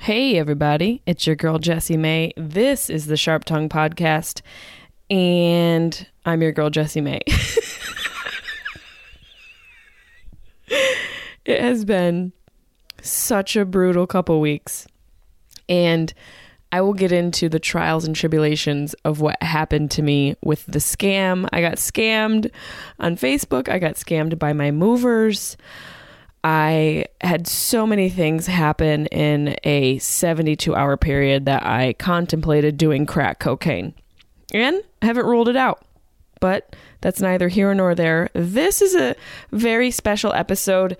[0.00, 2.32] Hey, everybody, it's your girl Jessimae.
[2.36, 4.42] This is the Sharp Tongue Podcast,
[5.10, 7.20] and I'm your girl Jessimae.
[11.44, 12.32] it has been
[13.02, 14.86] such a brutal couple weeks,
[15.68, 16.14] and
[16.70, 20.78] I will get into the trials and tribulations of what happened to me with the
[20.78, 21.48] scam.
[21.52, 22.52] I got scammed
[23.00, 25.56] on Facebook, I got scammed by my movers.
[26.44, 33.06] I had so many things happen in a 72 hour period that I contemplated doing
[33.06, 33.94] crack cocaine.
[34.54, 35.84] And I haven't ruled it out.
[36.40, 38.30] But that's neither here nor there.
[38.32, 39.16] This is a
[39.50, 40.96] very special episode.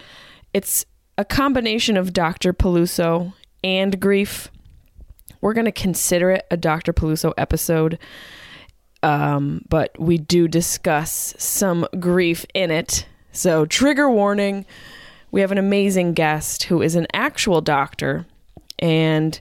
[0.53, 0.84] It's
[1.16, 2.53] a combination of Dr.
[2.53, 4.50] Peluso and grief.
[5.41, 6.92] We're going to consider it a Dr.
[6.92, 7.98] Peluso episode.
[9.05, 13.06] Um, but we do discuss some grief in it.
[13.31, 14.66] So, trigger warning
[15.31, 18.27] we have an amazing guest who is an actual doctor.
[18.79, 19.39] And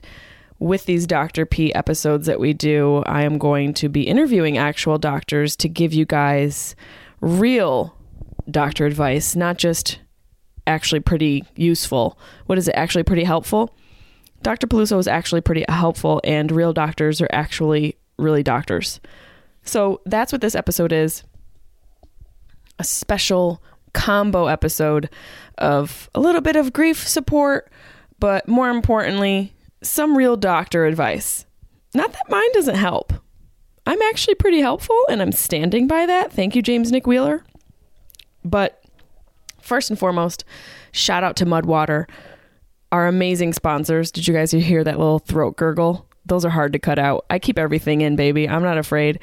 [0.58, 1.46] with these Dr.
[1.46, 5.92] P episodes that we do, I am going to be interviewing actual doctors to give
[5.92, 6.74] you guys
[7.20, 7.96] real
[8.50, 10.00] doctor advice, not just
[10.66, 12.18] actually pretty useful.
[12.46, 12.74] What is it?
[12.74, 13.74] Actually, pretty helpful?
[14.42, 14.66] Dr.
[14.66, 19.00] Peluso is actually pretty helpful, and real doctors are actually really doctors.
[19.64, 21.24] So that's what this episode is
[22.78, 23.62] a special
[23.92, 25.08] combo episode
[25.58, 27.70] of a little bit of grief support,
[28.18, 31.46] but more importantly, some real doctor advice.
[31.94, 33.12] Not that mine doesn't help.
[33.86, 36.32] I'm actually pretty helpful and I'm standing by that.
[36.32, 37.44] Thank you, James Nick Wheeler.
[38.44, 38.84] But
[39.60, 40.44] first and foremost,
[40.92, 42.06] shout out to Mudwater,
[42.92, 44.10] our amazing sponsors.
[44.10, 46.06] Did you guys hear that little throat gurgle?
[46.26, 47.24] Those are hard to cut out.
[47.30, 48.48] I keep everything in, baby.
[48.48, 49.20] I'm not afraid.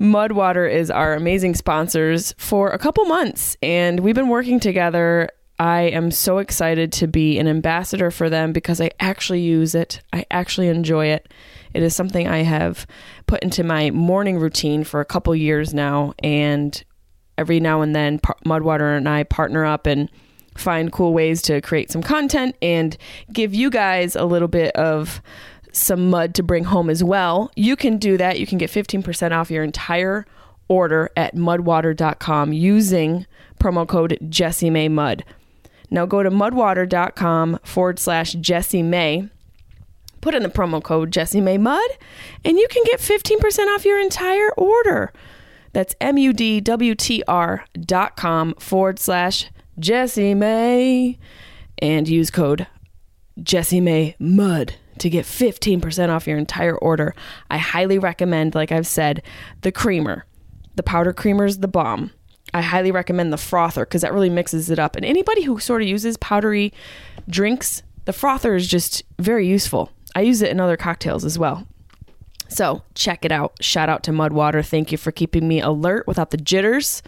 [0.00, 5.28] Mudwater is our amazing sponsors for a couple months, and we've been working together.
[5.58, 10.00] I am so excited to be an ambassador for them because I actually use it.
[10.10, 11.30] I actually enjoy it.
[11.74, 12.86] It is something I have
[13.26, 16.82] put into my morning routine for a couple years now, and
[17.36, 20.10] every now and then, Mudwater and I partner up and
[20.56, 22.96] find cool ways to create some content and
[23.34, 25.20] give you guys a little bit of
[25.72, 28.38] some mud to bring home as well, you can do that.
[28.38, 30.26] You can get 15% off your entire
[30.68, 33.26] order at mudwater.com using
[33.60, 35.24] promo code Jessimae Mud.
[35.90, 39.30] Now go to mudwater.com forward slash Jessimae.
[40.20, 41.90] Put in the promo code Jessimae Mud,
[42.44, 45.12] and you can get 15% off your entire order.
[45.72, 51.16] That's M U D W T R dot com forward slash Jessimae
[51.78, 52.66] and use code
[53.40, 57.14] Jessimae Mud to get 15% off your entire order.
[57.50, 59.22] I highly recommend, like I've said,
[59.62, 60.24] the creamer.
[60.76, 62.12] The powder creamer is the bomb.
[62.52, 64.96] I highly recommend the frother because that really mixes it up.
[64.96, 66.72] And anybody who sort of uses powdery
[67.28, 69.92] drinks, the frother is just very useful.
[70.14, 71.66] I use it in other cocktails as well.
[72.48, 73.52] So check it out.
[73.62, 74.66] Shout out to Mudwater.
[74.66, 77.02] Thank you for keeping me alert without the jitters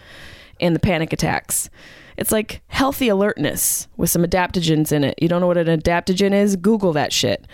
[0.61, 1.69] and the panic attacks.
[2.15, 5.21] It's like healthy alertness with some adaptogens in it.
[5.21, 6.55] You don't know what an adaptogen is?
[6.55, 7.45] Google that shit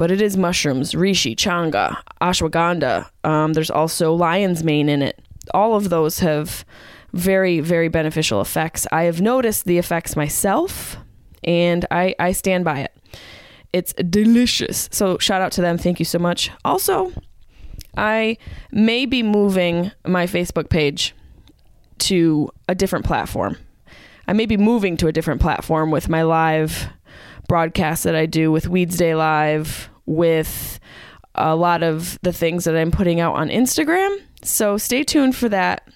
[0.00, 3.06] but it is mushrooms, reishi, chaga, ashwagandha.
[3.22, 5.20] Um, there's also lion's mane in it.
[5.52, 6.64] All of those have
[7.12, 8.86] very, very beneficial effects.
[8.90, 10.96] I have noticed the effects myself,
[11.44, 12.96] and I, I stand by it.
[13.74, 14.88] It's delicious.
[14.90, 15.76] So, shout out to them.
[15.76, 16.50] Thank you so much.
[16.64, 17.12] Also,
[17.94, 18.38] I
[18.72, 21.14] may be moving my Facebook page
[21.98, 23.58] to a different platform.
[24.26, 26.88] I may be moving to a different platform with my live
[27.50, 30.80] broadcasts that I do with Weeds Day Live, with
[31.36, 34.18] a lot of the things that I'm putting out on Instagram.
[34.42, 35.88] So stay tuned for that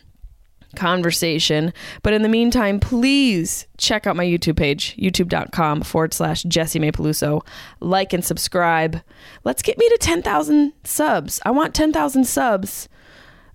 [0.77, 1.73] conversation.
[2.03, 7.45] But in the meantime, please check out my YouTube page, youtube.com forward slash Jessimae Peluso.
[7.81, 9.03] Like and subscribe.
[9.43, 11.41] Let's get me to 10,000 subs.
[11.45, 12.89] I want 10,000 subs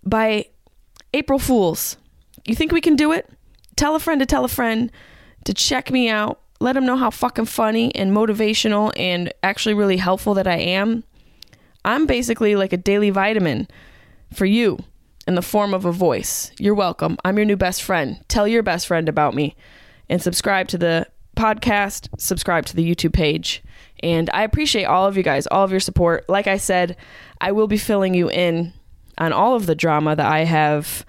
[0.03, 0.45] by
[1.13, 1.97] April Fools.
[2.45, 3.29] You think we can do it?
[3.77, 4.91] Tell a friend to tell a friend
[5.45, 6.41] to check me out.
[6.59, 11.03] Let them know how fucking funny and motivational and actually really helpful that I am.
[11.85, 13.67] I'm basically like a daily vitamin
[14.33, 14.77] for you
[15.25, 16.51] in the form of a voice.
[16.59, 17.17] You're welcome.
[17.23, 18.21] I'm your new best friend.
[18.27, 19.55] Tell your best friend about me
[20.09, 21.07] and subscribe to the
[21.37, 23.63] podcast, subscribe to the YouTube page.
[24.03, 26.27] And I appreciate all of you guys, all of your support.
[26.27, 26.97] Like I said,
[27.39, 28.73] I will be filling you in
[29.17, 31.05] on all of the drama that I have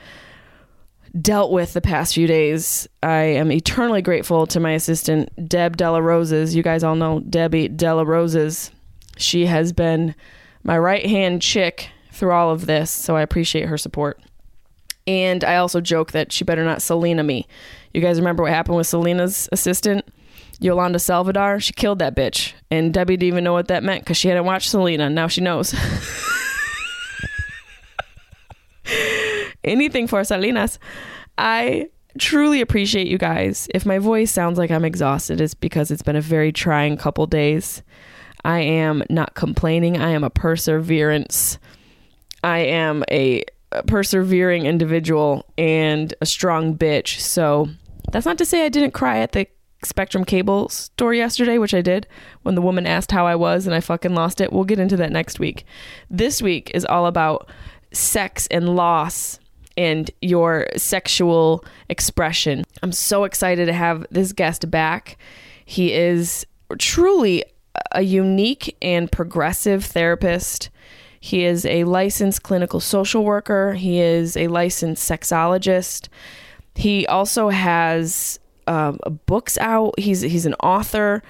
[1.18, 2.88] dealt with the past few days.
[3.02, 6.54] I am eternally grateful to my assistant, Deb Della Roses.
[6.54, 8.70] You guys all know Debbie Della Roses.
[9.16, 10.14] She has been
[10.62, 14.20] my right hand chick through all of this, so I appreciate her support.
[15.06, 17.46] And I also joke that she better not Selena me.
[17.92, 20.04] You guys remember what happened with Selena's assistant,
[20.60, 21.60] Yolanda Saldívar?
[21.60, 22.52] She killed that bitch.
[22.70, 25.10] And Debbie didn't even know what that meant because she hadn't watched Selena.
[25.10, 25.74] Now she knows.
[29.64, 30.78] Anything for Selenas.
[31.38, 33.68] I truly appreciate you guys.
[33.74, 37.26] If my voice sounds like I'm exhausted, it's because it's been a very trying couple
[37.26, 37.82] days.
[38.44, 39.98] I am not complaining.
[39.98, 41.58] I am a perseverance.
[42.42, 43.44] I am a
[43.86, 47.20] persevering individual and a strong bitch.
[47.20, 47.68] So
[48.10, 49.46] that's not to say I didn't cry at the
[49.84, 52.06] Spectrum Cable store yesterday, which I did
[52.42, 54.52] when the woman asked how I was and I fucking lost it.
[54.52, 55.64] We'll get into that next week.
[56.10, 57.48] This week is all about
[57.92, 59.38] sex and loss
[59.76, 62.64] and your sexual expression.
[62.82, 65.16] I'm so excited to have this guest back.
[65.64, 66.46] He is
[66.78, 67.44] truly
[67.92, 70.70] a unique and progressive therapist.
[71.20, 73.74] He is a licensed clinical social worker.
[73.74, 76.08] He is a licensed sexologist.
[76.74, 79.98] He also has um, books out.
[79.98, 81.22] He's he's an author.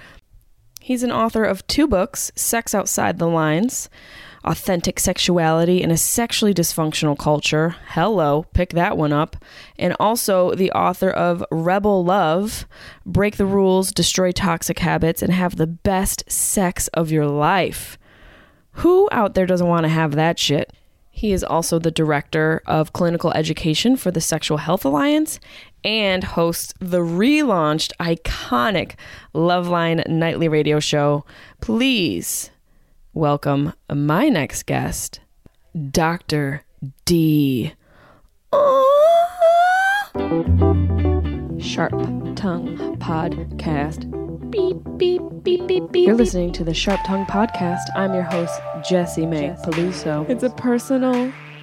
[0.79, 3.89] He's an author of two books: "Sex Outside the Lines,"
[4.43, 9.35] "Authentic Sexuality in a Sexually Dysfunctional Culture." Hello, pick that one up.
[9.79, 12.65] And also the author of "Rebel Love,"
[13.05, 17.97] "Break the Rules, Destroy Toxic Habits, and Have the Best Sex of Your Life."
[18.75, 20.71] Who out there doesn't want to have that shit?
[21.13, 25.39] He is also the director of clinical education for the Sexual Health Alliance
[25.83, 28.93] and hosts the relaunched iconic
[29.35, 31.25] Loveline nightly radio show.
[31.59, 32.50] Please
[33.13, 35.19] welcome my next guest,
[35.91, 36.63] Dr.
[37.05, 37.73] D.
[41.59, 41.91] Sharp
[42.35, 44.09] Tongue Podcast.
[44.49, 46.07] Beep, beep, beep, beep, beep.
[46.07, 47.83] You're listening to the Sharp Tongue Podcast.
[47.95, 48.59] I'm your host,
[48.89, 50.29] Jessimae Peluso.
[50.29, 51.31] It's a personal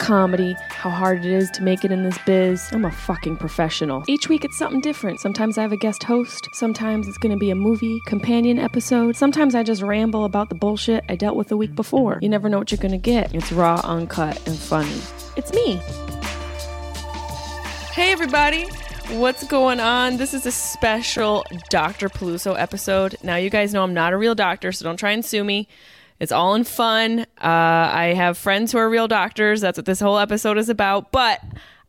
[0.00, 2.68] comedy, how hard it is to make it in this biz.
[2.72, 4.02] I'm a fucking professional.
[4.08, 5.20] Each week it's something different.
[5.20, 9.54] Sometimes I have a guest host, sometimes it's gonna be a movie companion episode, sometimes
[9.54, 12.18] I just ramble about the bullshit I dealt with the week before.
[12.22, 13.34] You never know what you're gonna get.
[13.34, 15.00] It's raw, uncut, and funny.
[15.36, 15.76] It's me.
[17.92, 18.66] Hey, everybody.
[19.10, 20.16] What's going on?
[20.16, 22.08] This is a special Dr.
[22.08, 23.16] Peluso episode.
[23.22, 25.66] Now, you guys know I'm not a real doctor, so don't try and sue me.
[26.20, 27.20] It's all in fun.
[27.20, 29.60] Uh, I have friends who are real doctors.
[29.62, 31.10] That's what this whole episode is about.
[31.12, 31.40] But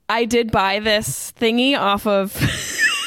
[0.07, 2.35] I did buy this thingy off of.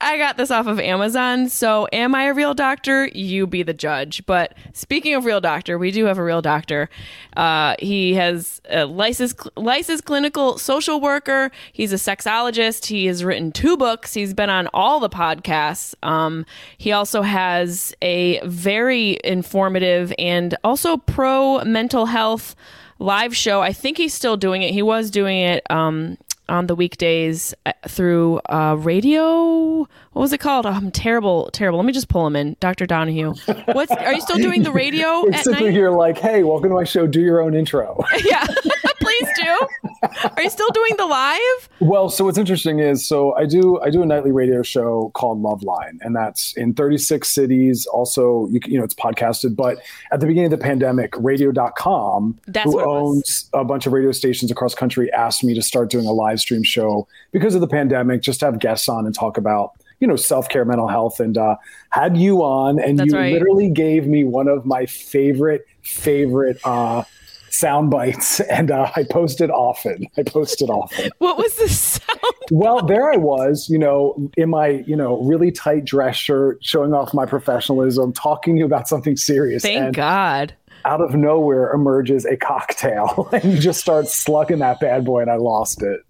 [0.00, 1.48] I got this off of Amazon.
[1.48, 3.08] So, am I a real doctor?
[3.08, 4.24] You be the judge.
[4.26, 6.88] But speaking of real doctor, we do have a real doctor.
[7.36, 11.50] Uh, he has a licensed, licensed clinical social worker.
[11.72, 12.86] He's a sexologist.
[12.86, 14.14] He has written two books.
[14.14, 15.94] He's been on all the podcasts.
[16.02, 22.54] Um, he also has a very informative and also pro mental health
[22.98, 23.60] live show.
[23.62, 24.72] I think he's still doing it.
[24.72, 29.80] He was doing it um, on the weekdays uh, through uh, radio.
[30.12, 30.66] What was it called?
[30.66, 31.78] Oh, I'm terrible, terrible.
[31.78, 32.86] Let me just pull him in, Dr.
[32.86, 33.34] Donaghue.
[33.72, 35.74] What's are you still doing the radio It's at simply night?
[35.74, 37.06] you're like, hey, welcome to my show.
[37.06, 38.04] Do your own intro.
[38.24, 38.46] yeah,
[39.18, 40.08] please do.
[40.36, 41.68] Are you still doing the live?
[41.80, 45.42] well, so what's interesting is, so I do I do a nightly radio show called
[45.42, 47.86] Loveline, and that's in 36 cities.
[47.86, 49.56] Also, you, you know, it's podcasted.
[49.56, 49.78] But
[50.12, 53.16] at the beginning of the pandemic, Radio.com, That's who what it was.
[53.16, 56.40] owns a bunch of radio stations across country, asked me to start doing a live
[56.40, 59.72] stream show because of the pandemic, just to have guests on and talk about.
[60.00, 61.56] You know, self care, mental health, and uh,
[61.90, 63.32] had you on, and That's you right.
[63.32, 67.02] literally gave me one of my favorite, favorite uh,
[67.50, 70.06] sound bites, and uh, I posted often.
[70.16, 71.10] I posted often.
[71.18, 72.20] What was the sound?
[72.50, 76.94] well, there I was, you know, in my, you know, really tight dress shirt, showing
[76.94, 79.62] off my professionalism, talking about something serious.
[79.62, 80.54] Thank and God.
[80.84, 85.30] Out of nowhere emerges a cocktail, and you just start slugging that bad boy, and
[85.30, 86.00] I lost it.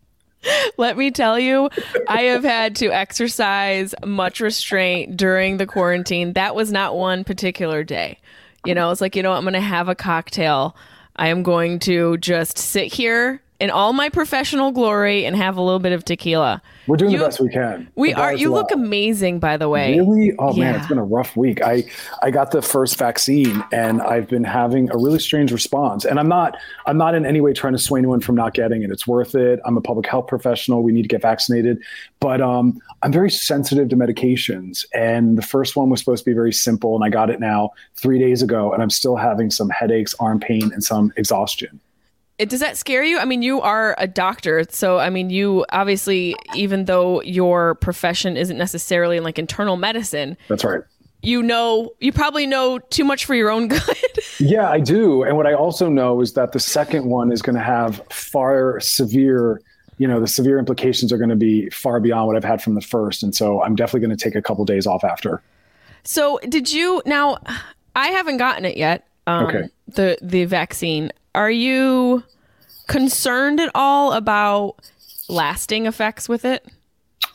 [0.76, 1.68] Let me tell you,
[2.07, 6.35] I have had to exercise much restraint during the quarantine.
[6.35, 8.18] That was not one particular day.
[8.64, 10.76] You know, it's like, you know, I'm going to have a cocktail.
[11.19, 15.61] I am going to just sit here in all my professional glory and have a
[15.61, 16.62] little bit of tequila.
[16.87, 17.88] We're doing you, the best we can.
[17.97, 18.33] We are.
[18.33, 19.99] You look amazing, by the way.
[19.99, 20.35] Really?
[20.38, 20.65] Oh yeah.
[20.65, 21.61] man, it's been a rough week.
[21.61, 21.85] I
[22.23, 26.05] I got the first vaccine, and I've been having a really strange response.
[26.05, 28.83] And I'm not I'm not in any way trying to sway anyone from not getting
[28.83, 28.91] it.
[28.91, 29.61] It's worth it.
[29.65, 30.83] I'm a public health professional.
[30.83, 31.83] We need to get vaccinated.
[32.21, 36.35] But um, I'm very sensitive to medications, and the first one was supposed to be
[36.35, 39.69] very simple, and I got it now three days ago, and I'm still having some
[39.69, 41.81] headaches, arm pain, and some exhaustion.
[42.38, 43.18] It, does that scare you?
[43.18, 48.37] I mean, you are a doctor, so I mean, you obviously, even though your profession
[48.37, 50.83] isn't necessarily in like internal medicine, that's right.
[51.21, 53.83] You know, you probably know too much for your own good.
[54.38, 55.25] yeah, I do.
[55.25, 58.78] And what I also know is that the second one is going to have far
[58.78, 59.61] severe,
[59.99, 62.76] you know, the severe implications are going to be far beyond what I've had from
[62.76, 63.25] the first.
[63.25, 65.42] And so I'm definitely going to take a couple days off after.
[66.04, 67.38] So, did you now?
[67.97, 69.09] I haven't gotten it yet.
[69.26, 69.68] Um, okay.
[69.88, 71.12] The the vaccine.
[71.35, 72.23] Are you
[72.87, 74.76] concerned at all about
[75.28, 76.66] lasting effects with it?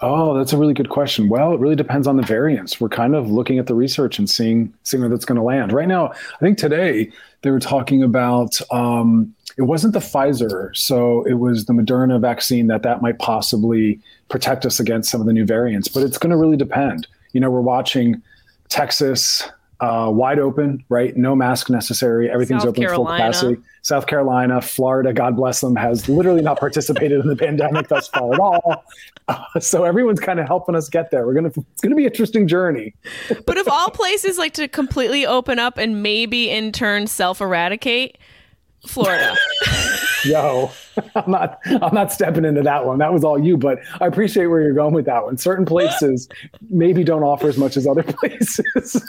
[0.02, 1.30] Oh, that's a really good question.
[1.30, 2.82] Well, it really depends on the variants.
[2.82, 5.72] We're kind of looking at the research and seeing seeing where that's going to land.
[5.72, 7.10] Right now, I think today
[7.42, 12.68] they were talking about um, it wasn't the Pfizer, so it was the Moderna vaccine
[12.68, 15.88] that that might possibly protect us against some of the new variants.
[15.88, 17.08] But it's going to really depend.
[17.32, 18.22] You know, we're watching
[18.68, 19.50] Texas,
[19.84, 21.16] uh, wide open, right?
[21.18, 22.32] No mask necessary.
[22.32, 23.06] Everything's South open Carolina.
[23.34, 23.62] full capacity.
[23.82, 28.34] South Carolina, Florida, God bless them, has literally not participated in the pandemic thus far
[28.34, 28.86] at all.
[29.28, 31.26] Uh, so everyone's kind of helping us get there.
[31.26, 32.94] We're gonna it's gonna be an interesting journey.
[33.46, 38.18] but if all places like to completely open up and maybe in turn self eradicate,
[38.88, 39.36] Florida.
[40.26, 40.72] Yo,
[41.16, 43.00] I'm not I'm not stepping into that one.
[43.00, 45.38] That was all you, but I appreciate where you're going with that one.
[45.38, 46.30] Certain places
[46.70, 49.02] maybe don't offer as much as other places.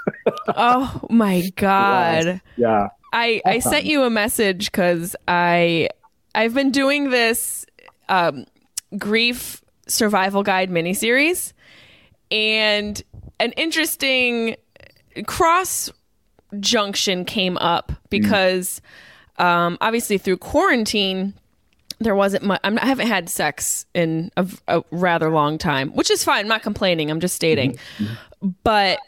[0.48, 2.40] oh my god.
[2.56, 2.88] Yeah.
[3.12, 5.88] I I sent you a message cuz I
[6.34, 7.64] I've been doing this
[8.08, 8.44] um,
[8.98, 11.52] grief survival guide miniseries
[12.30, 13.02] and
[13.38, 14.56] an interesting
[15.26, 15.90] cross
[16.58, 18.88] junction came up because mm
[19.38, 21.34] um, obviously through quarantine
[22.00, 26.24] there wasn't much i haven't had sex in a, a, rather long time which is
[26.24, 28.04] fine i'm not complaining i'm just stating mm-hmm.
[28.04, 28.48] mm-hmm.
[28.62, 28.98] but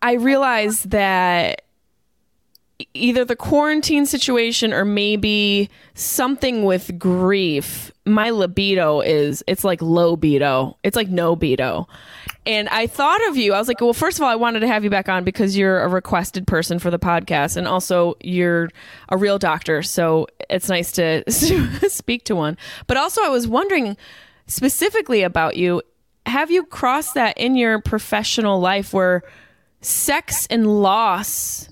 [0.00, 1.62] i realized that
[2.94, 10.10] either the quarantine situation or maybe something with grief my libido is it's like low
[10.10, 10.76] libido.
[10.82, 11.86] it's like no bedo
[12.44, 13.52] and I thought of you.
[13.54, 15.56] I was like, well, first of all, I wanted to have you back on because
[15.56, 18.70] you're a requested person for the podcast, and also you're
[19.08, 22.56] a real doctor, so it's nice to speak to one.
[22.86, 23.96] But also, I was wondering
[24.46, 25.82] specifically about you.
[26.26, 29.22] Have you crossed that in your professional life where
[29.80, 31.68] sex and loss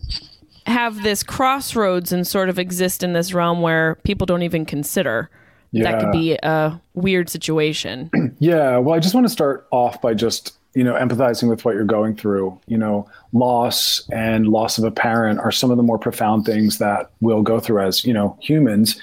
[0.67, 5.31] have this crossroads and sort of exist in this realm where people don't even consider?
[5.73, 5.85] Yeah.
[5.85, 8.11] That could be a weird situation.
[8.41, 8.79] Yeah.
[8.79, 11.85] Well, I just want to start off by just you know, empathizing with what you're
[11.85, 12.59] going through.
[12.67, 16.79] You know, loss and loss of a parent are some of the more profound things
[16.79, 19.00] that we'll go through as you know humans.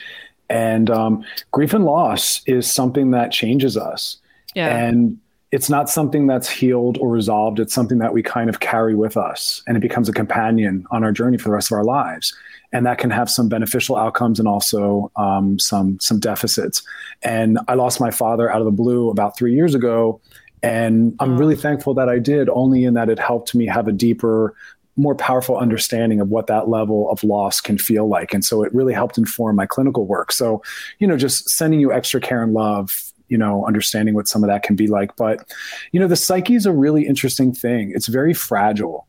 [0.50, 4.18] And um, grief and loss is something that changes us.
[4.56, 4.76] Yeah.
[4.76, 5.20] And
[5.52, 7.60] it's not something that's healed or resolved.
[7.60, 11.04] It's something that we kind of carry with us, and it becomes a companion on
[11.04, 12.36] our journey for the rest of our lives.
[12.74, 16.84] And that can have some beneficial outcomes and also um, some some deficits.
[17.24, 20.20] And I lost my father out of the blue about three years ago,
[20.64, 21.62] and I'm really mm.
[21.62, 24.56] thankful that I did, only in that it helped me have a deeper,
[24.96, 28.34] more powerful understanding of what that level of loss can feel like.
[28.34, 30.32] And so it really helped inform my clinical work.
[30.32, 30.64] So,
[31.00, 34.50] you know, just sending you extra care and love, you know, understanding what some of
[34.50, 35.16] that can be like.
[35.16, 35.48] But,
[35.92, 37.92] you know, the psyche is a really interesting thing.
[37.94, 39.08] It's very fragile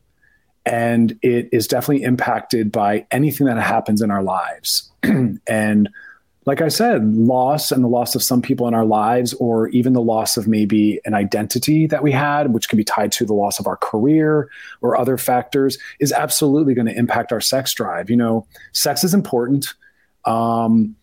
[0.65, 4.91] and it is definitely impacted by anything that happens in our lives.
[5.47, 5.89] and
[6.45, 9.93] like I said, loss and the loss of some people in our lives, or even
[9.93, 13.33] the loss of maybe an identity that we had, which can be tied to the
[13.33, 14.49] loss of our career
[14.81, 18.09] or other factors, is absolutely going to impact our sex drive.
[18.09, 19.73] You know, sex is important.
[20.25, 20.95] Um,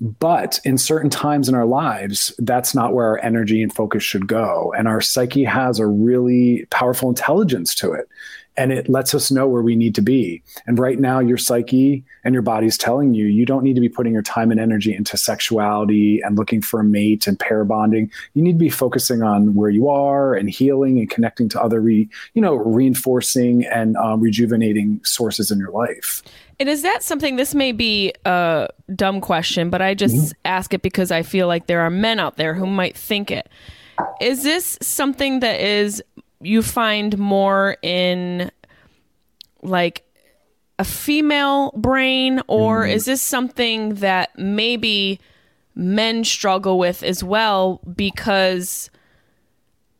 [0.00, 4.26] but in certain times in our lives, that's not where our energy and focus should
[4.26, 4.74] go.
[4.76, 8.08] And our psyche has a really powerful intelligence to it.
[8.56, 10.42] And it lets us know where we need to be.
[10.66, 13.88] And right now, your psyche and your body's telling you you don't need to be
[13.88, 18.10] putting your time and energy into sexuality and looking for a mate and pair bonding.
[18.34, 21.80] You need to be focusing on where you are and healing and connecting to other,
[21.80, 26.22] re, you know, reinforcing and um, rejuvenating sources in your life.
[26.60, 27.36] And is that something?
[27.36, 30.40] This may be a dumb question, but I just mm-hmm.
[30.44, 33.48] ask it because I feel like there are men out there who might think it.
[34.20, 36.02] Is this something that is
[36.44, 38.50] you find more in
[39.62, 40.04] like
[40.78, 42.92] a female brain, or mm-hmm.
[42.92, 45.20] is this something that maybe
[45.74, 47.80] men struggle with as well?
[47.94, 48.90] Because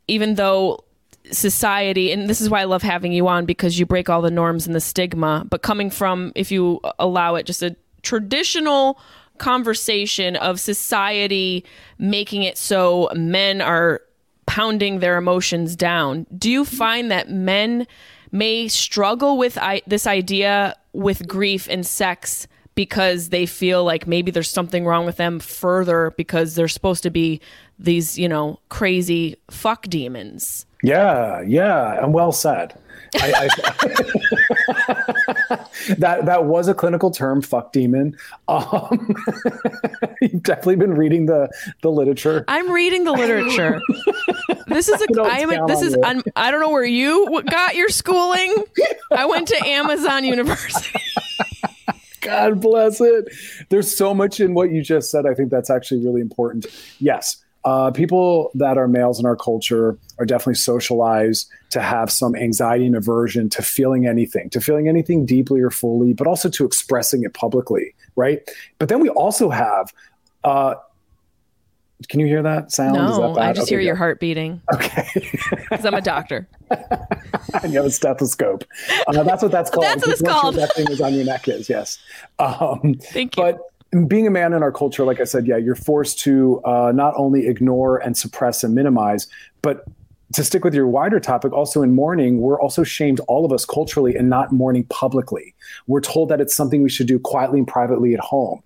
[0.08, 0.84] even though
[1.30, 4.30] society and this is why I love having you on because you break all the
[4.30, 8.98] norms and the stigma but coming from if you allow it just a traditional
[9.38, 11.64] conversation of society
[11.98, 14.02] making it so men are
[14.46, 17.86] pounding their emotions down do you find that men
[18.32, 24.30] may struggle with I- this idea with grief and sex because they feel like maybe
[24.30, 27.40] there's something wrong with them further because they're supposed to be
[27.78, 32.78] these you know crazy fuck demons yeah, yeah, and well said.
[33.16, 33.48] I, I,
[35.98, 38.16] that that was a clinical term, fuck demon.
[38.48, 39.16] Um,
[40.20, 41.48] you've definitely been reading the
[41.82, 42.44] the literature.
[42.48, 43.80] I'm reading the literature.
[44.66, 47.88] this is a I am this is I'm, I don't know where you got your
[47.88, 48.64] schooling.
[49.10, 51.00] I went to Amazon University.
[52.20, 53.28] God bless it.
[53.68, 55.26] There's so much in what you just said.
[55.26, 56.66] I think that's actually really important.
[56.98, 62.36] Yes, uh, people that are males in our culture are definitely socialized to have some
[62.36, 66.64] anxiety and aversion to feeling anything, to feeling anything deeply or fully, but also to
[66.64, 68.48] expressing it publicly, right?
[68.78, 69.92] But then we also have.
[70.42, 70.74] Uh,
[72.08, 72.94] can you hear that sound?
[72.94, 74.60] No, that I just okay, hear your heart beating.
[74.74, 75.08] Okay,
[75.50, 76.46] because I'm a doctor.
[76.70, 76.92] and
[77.72, 78.64] you have a stethoscope.
[79.06, 79.84] Uh, that's what that's called.
[79.84, 80.54] that's what it's called.
[80.54, 81.98] Sure that thing is on your neck is yes.
[82.38, 83.42] Um, Thank you.
[83.42, 83.58] But
[84.02, 87.14] being a man in our culture, like I said, yeah, you're forced to uh, not
[87.16, 89.26] only ignore and suppress and minimize,
[89.62, 89.84] but
[90.32, 93.64] to stick with your wider topic, also in mourning, we're also shamed, all of us
[93.64, 95.54] culturally, and not mourning publicly.
[95.86, 98.62] We're told that it's something we should do quietly and privately at home.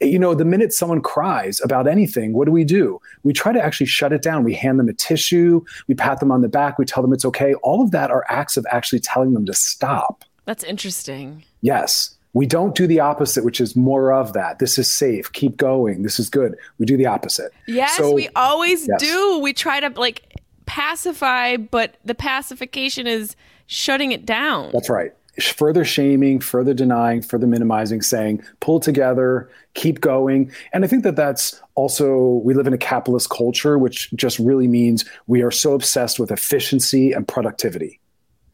[0.00, 3.00] You know, the minute someone cries about anything, what do we do?
[3.22, 4.42] We try to actually shut it down.
[4.42, 7.24] We hand them a tissue, we pat them on the back, we tell them it's
[7.24, 7.54] okay.
[7.54, 10.24] All of that are acts of actually telling them to stop.
[10.44, 11.44] That's interesting.
[11.60, 12.16] Yes.
[12.34, 14.58] We don't do the opposite, which is more of that.
[14.58, 15.32] This is safe.
[15.32, 16.02] Keep going.
[16.02, 16.56] This is good.
[16.78, 17.52] We do the opposite.
[17.66, 19.00] Yes, so, we always yes.
[19.00, 19.38] do.
[19.38, 24.70] We try to like pacify, but the pacification is shutting it down.
[24.72, 25.12] That's right.
[25.40, 30.52] Further shaming, further denying, further minimizing, saying, pull together, keep going.
[30.74, 34.68] And I think that that's also, we live in a capitalist culture, which just really
[34.68, 37.98] means we are so obsessed with efficiency and productivity.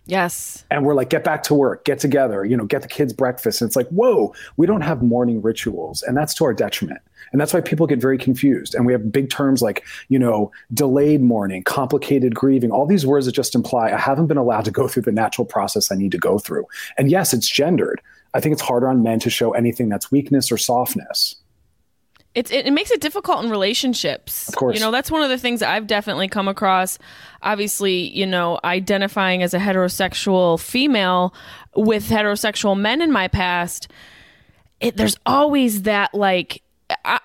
[0.08, 0.64] Yes.
[0.70, 3.60] And we're like, get back to work, get together, you know, get the kids breakfast.
[3.60, 6.02] And it's like, whoa, we don't have morning rituals.
[6.02, 7.00] And that's to our detriment.
[7.30, 8.74] And that's why people get very confused.
[8.74, 13.26] And we have big terms like, you know, delayed mourning, complicated grieving, all these words
[13.26, 16.12] that just imply I haven't been allowed to go through the natural process I need
[16.12, 16.64] to go through.
[16.96, 18.00] And yes, it's gendered.
[18.32, 21.36] I think it's harder on men to show anything that's weakness or softness.
[22.38, 24.48] It's, it, it makes it difficult in relationships.
[24.48, 24.76] Of course.
[24.76, 26.96] You know, that's one of the things I've definitely come across.
[27.42, 31.34] Obviously, you know, identifying as a heterosexual female
[31.74, 33.88] with heterosexual men in my past,
[34.78, 36.62] it, there's always that, like,
[37.04, 37.18] I,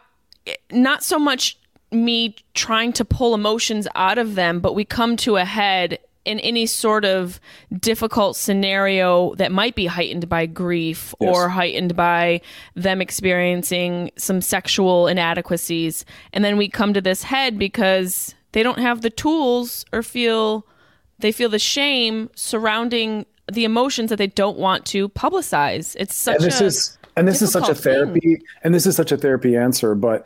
[0.71, 1.59] not so much
[1.91, 6.39] me trying to pull emotions out of them, but we come to a head in
[6.39, 7.39] any sort of
[7.79, 11.35] difficult scenario that might be heightened by grief yes.
[11.35, 12.41] or heightened by
[12.75, 16.05] them experiencing some sexual inadequacies.
[16.31, 20.65] And then we come to this head because they don't have the tools or feel
[21.19, 25.95] they feel the shame surrounding the emotions that they don't want to publicize.
[25.99, 28.43] It's such and this a is and this is such a therapy thing.
[28.63, 30.25] and this is such a therapy answer, but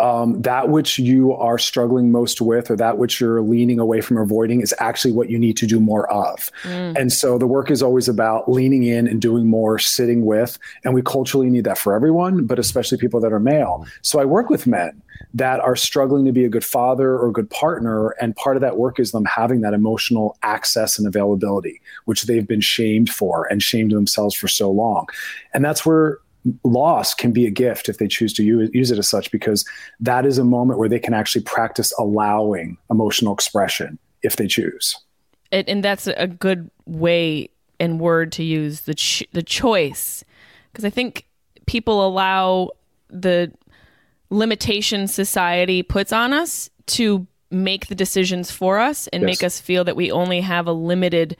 [0.00, 4.18] um, that which you are struggling most with or that which you're leaning away from
[4.18, 6.50] avoiding is actually what you need to do more of.
[6.64, 6.98] Mm.
[6.98, 10.58] And so the work is always about leaning in and doing more, sitting with.
[10.84, 13.86] And we culturally need that for everyone, but especially people that are male.
[14.02, 15.00] So I work with men
[15.32, 18.10] that are struggling to be a good father or a good partner.
[18.20, 22.46] And part of that work is them having that emotional access and availability, which they've
[22.46, 25.06] been shamed for and shamed themselves for so long.
[25.54, 26.18] And that's where
[26.64, 29.64] loss can be a gift if they choose to use, use it as such, because
[30.00, 34.96] that is a moment where they can actually practice allowing emotional expression if they choose.
[35.50, 40.24] It, and that's a good way and word to use the ch- the choice,
[40.72, 41.26] because I think
[41.66, 42.70] people allow
[43.08, 43.52] the
[44.30, 49.26] limitation society puts on us to make the decisions for us and yes.
[49.26, 51.36] make us feel that we only have a limited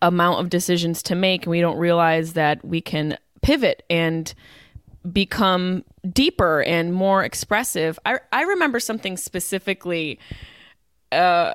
[0.00, 4.34] amount of decisions to make and we don't realize that we can pivot and
[5.12, 7.98] become deeper and more expressive.
[8.04, 10.18] I I remember something specifically
[11.12, 11.52] uh,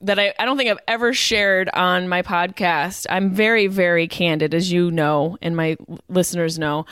[0.00, 3.06] that I, I don't think I've ever shared on my podcast.
[3.10, 5.76] I'm very, very candid, as you know, and my
[6.08, 6.86] listeners know.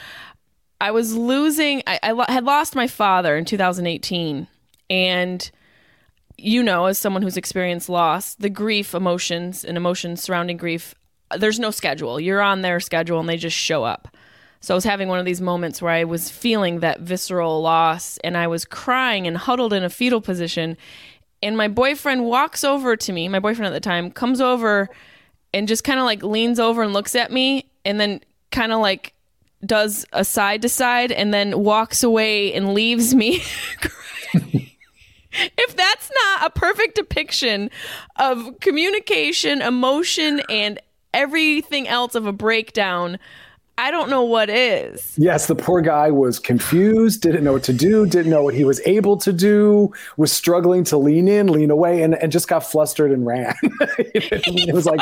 [0.81, 4.47] I was losing, I, I had lost my father in 2018.
[4.89, 5.51] And
[6.37, 10.95] you know, as someone who's experienced loss, the grief emotions and emotions surrounding grief,
[11.37, 12.19] there's no schedule.
[12.19, 14.09] You're on their schedule and they just show up.
[14.61, 18.19] So I was having one of these moments where I was feeling that visceral loss
[18.19, 20.77] and I was crying and huddled in a fetal position.
[21.43, 24.91] And my boyfriend walks over to me, my boyfriend at the time comes over
[25.55, 28.21] and just kind of like leans over and looks at me and then
[28.51, 29.15] kind of like
[29.65, 33.43] does a side to side and then walks away and leaves me
[33.81, 34.71] crying.
[35.33, 37.71] if that's not a perfect depiction
[38.17, 40.81] of communication, emotion, and
[41.13, 43.19] everything else of a breakdown,
[43.79, 45.15] I don't know what is.
[45.17, 48.65] Yes, the poor guy was confused, didn't know what to do, didn't know what he
[48.65, 52.61] was able to do, was struggling to lean in, lean away, and, and just got
[52.61, 53.55] flustered and ran.
[53.63, 55.01] it was like,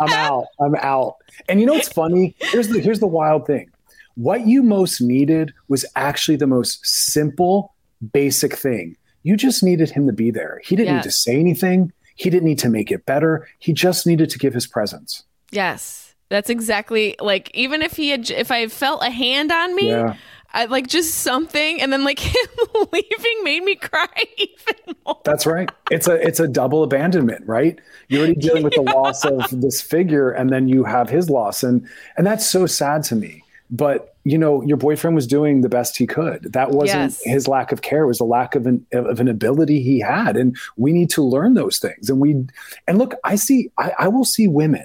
[0.00, 1.16] I'm out, I'm out.
[1.48, 2.34] And you know what's funny?
[2.38, 3.70] Here's the here's the wild thing.
[4.14, 7.74] What you most needed was actually the most simple,
[8.12, 8.96] basic thing.
[9.22, 10.60] You just needed him to be there.
[10.64, 11.04] He didn't yes.
[11.04, 11.92] need to say anything.
[12.16, 13.48] He didn't need to make it better.
[13.58, 15.22] He just needed to give his presence.
[15.50, 16.01] Yes.
[16.32, 20.16] That's exactly like even if he had if I felt a hand on me, yeah.
[20.54, 22.46] I like just something and then like him
[22.90, 25.20] leaving made me cry even more.
[25.24, 25.70] That's right.
[25.90, 27.78] It's a it's a double abandonment, right?
[28.08, 31.62] You're already dealing with the loss of this figure and then you have his loss
[31.62, 33.44] and and that's so sad to me.
[33.70, 36.52] But you know, your boyfriend was doing the best he could.
[36.52, 37.22] That wasn't yes.
[37.24, 40.36] his lack of care; it was the lack of an of an ability he had,
[40.36, 42.08] and we need to learn those things.
[42.08, 42.46] And we,
[42.86, 44.84] and look, I see, I, I will see women,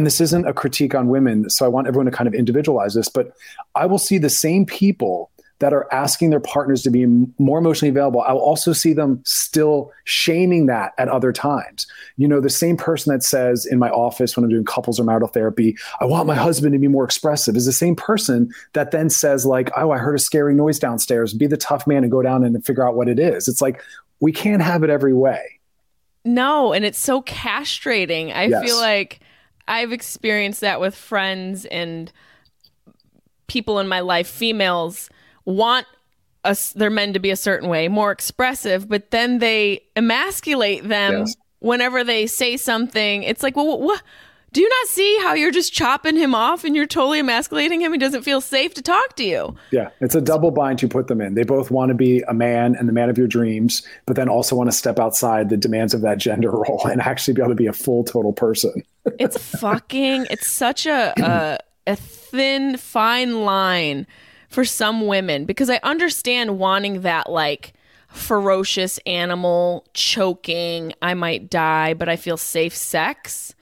[0.00, 2.94] and this isn't a critique on women, so I want everyone to kind of individualize
[2.94, 3.32] this, but
[3.74, 7.04] I will see the same people that are asking their partners to be
[7.38, 11.86] more emotionally available, I'll also see them still shaming that at other times.
[12.16, 15.04] You know, the same person that says in my office when I'm doing couples or
[15.04, 18.92] marital therapy, I want my husband to be more expressive, is the same person that
[18.92, 22.10] then says, like, oh, I heard a scary noise downstairs, be the tough man and
[22.10, 23.48] go down and figure out what it is.
[23.48, 23.82] It's like,
[24.18, 25.60] we can't have it every way.
[26.24, 28.34] No, and it's so castrating.
[28.34, 28.64] I yes.
[28.64, 29.20] feel like
[29.68, 32.12] I've experienced that with friends and
[33.46, 35.10] people in my life, females
[35.44, 35.86] want
[36.44, 41.20] us their men to be a certain way, more expressive, but then they emasculate them
[41.20, 41.36] yes.
[41.58, 43.22] whenever they say something.
[43.22, 44.02] It's like, well, what?
[44.52, 47.92] Do you not see how you're just chopping him off and you're totally emasculating him?
[47.92, 49.54] He doesn't feel safe to talk to you.
[49.70, 51.34] Yeah, it's a double bind you put them in.
[51.34, 54.28] They both want to be a man and the man of your dreams, but then
[54.28, 57.52] also want to step outside the demands of that gender role and actually be able
[57.52, 58.82] to be a full total person.
[59.20, 60.26] it's fucking.
[60.30, 64.06] It's such a a, a thin, fine line
[64.48, 67.74] for some women because I understand wanting that like
[68.08, 73.54] ferocious animal choking, I might die, but I feel safe sex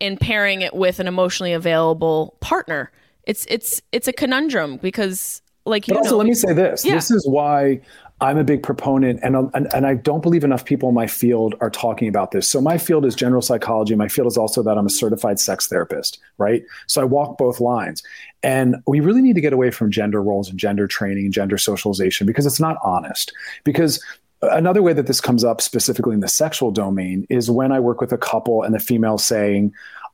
[0.00, 2.90] and pairing it with an emotionally available partner.
[3.24, 6.84] It's it's it's a conundrum because like you but also know, let me say this.
[6.84, 6.94] Yeah.
[6.94, 7.80] This is why
[8.22, 11.54] I'm a big proponent, and, and, and I don't believe enough people in my field
[11.60, 12.46] are talking about this.
[12.46, 13.94] So my field is general psychology.
[13.94, 16.62] My field is also that I'm a certified sex therapist, right?
[16.86, 18.02] So I walk both lines,
[18.42, 21.56] and we really need to get away from gender roles and gender training and gender
[21.56, 23.32] socialization because it's not honest.
[23.64, 24.04] Because
[24.42, 28.00] another way that this comes up specifically in the sexual domain is when I work
[28.00, 29.72] with a couple and the female saying,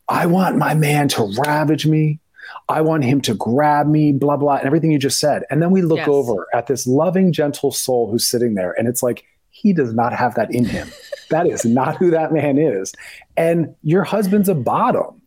[0.08, 2.20] "I want my man to ravage me."
[2.68, 5.42] I want him to grab me, blah, blah, and everything you just said.
[5.50, 6.08] And then we look yes.
[6.08, 9.24] over at this loving, gentle soul who's sitting there, and it's like,
[9.56, 10.88] he does not have that in him.
[11.30, 12.92] that is not who that man is.
[13.36, 15.22] And your husband's a bottom.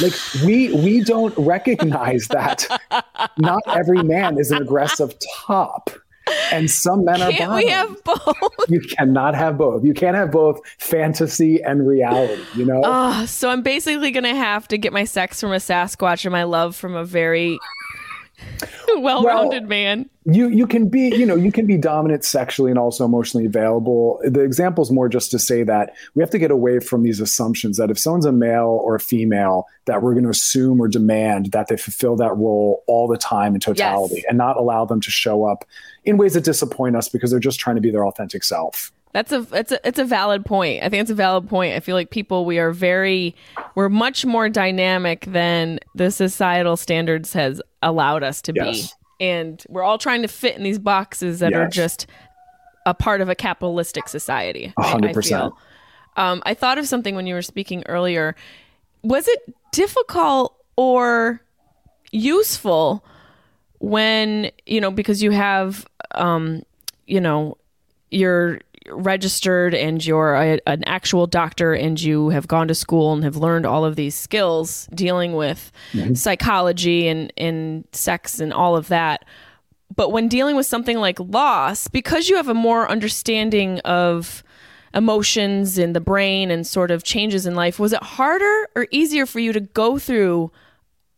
[0.00, 0.12] Like
[0.44, 2.66] we we don't recognize that.
[3.38, 5.14] Not every man is an aggressive
[5.46, 5.90] top
[6.52, 8.36] and some men Can't are we have both?
[8.68, 9.84] You cannot have both.
[9.84, 12.80] You can't have both fantasy and reality, you know?
[12.84, 16.32] Oh, so I'm basically going to have to get my sex from a Sasquatch and
[16.32, 17.58] my love from a very
[18.96, 20.10] well-rounded well, man.
[20.24, 24.20] You you can be, you know, you can be dominant sexually and also emotionally available.
[24.24, 27.20] The example is more just to say that we have to get away from these
[27.20, 30.88] assumptions that if someone's a male or a female, that we're going to assume or
[30.88, 34.24] demand that they fulfill that role all the time in totality yes.
[34.28, 35.64] and not allow them to show up
[36.04, 38.92] in ways that disappoint us because they're just trying to be their authentic self.
[39.14, 40.82] That's a it's a it's a valid point.
[40.82, 41.74] I think it's a valid point.
[41.74, 43.36] I feel like people we are very
[43.76, 48.92] we're much more dynamic than the societal standards has allowed us to yes.
[49.20, 49.24] be.
[49.24, 51.58] And we're all trying to fit in these boxes that yes.
[51.60, 52.08] are just
[52.86, 54.74] a part of a capitalistic society.
[54.76, 55.54] hundred percent.
[56.16, 58.34] Um, I thought of something when you were speaking earlier.
[59.04, 61.40] was it difficult or
[62.10, 63.04] useful
[63.78, 66.64] when you know because you have um
[67.06, 67.56] you know
[68.10, 68.58] you're
[68.90, 73.36] registered and you're a, an actual doctor and you have gone to school and have
[73.36, 76.14] learned all of these skills dealing with mm-hmm.
[76.14, 79.24] psychology and and sex and all of that.
[79.94, 84.42] But when dealing with something like loss because you have a more understanding of
[84.94, 89.26] emotions in the brain and sort of changes in life was it harder or easier
[89.26, 90.52] for you to go through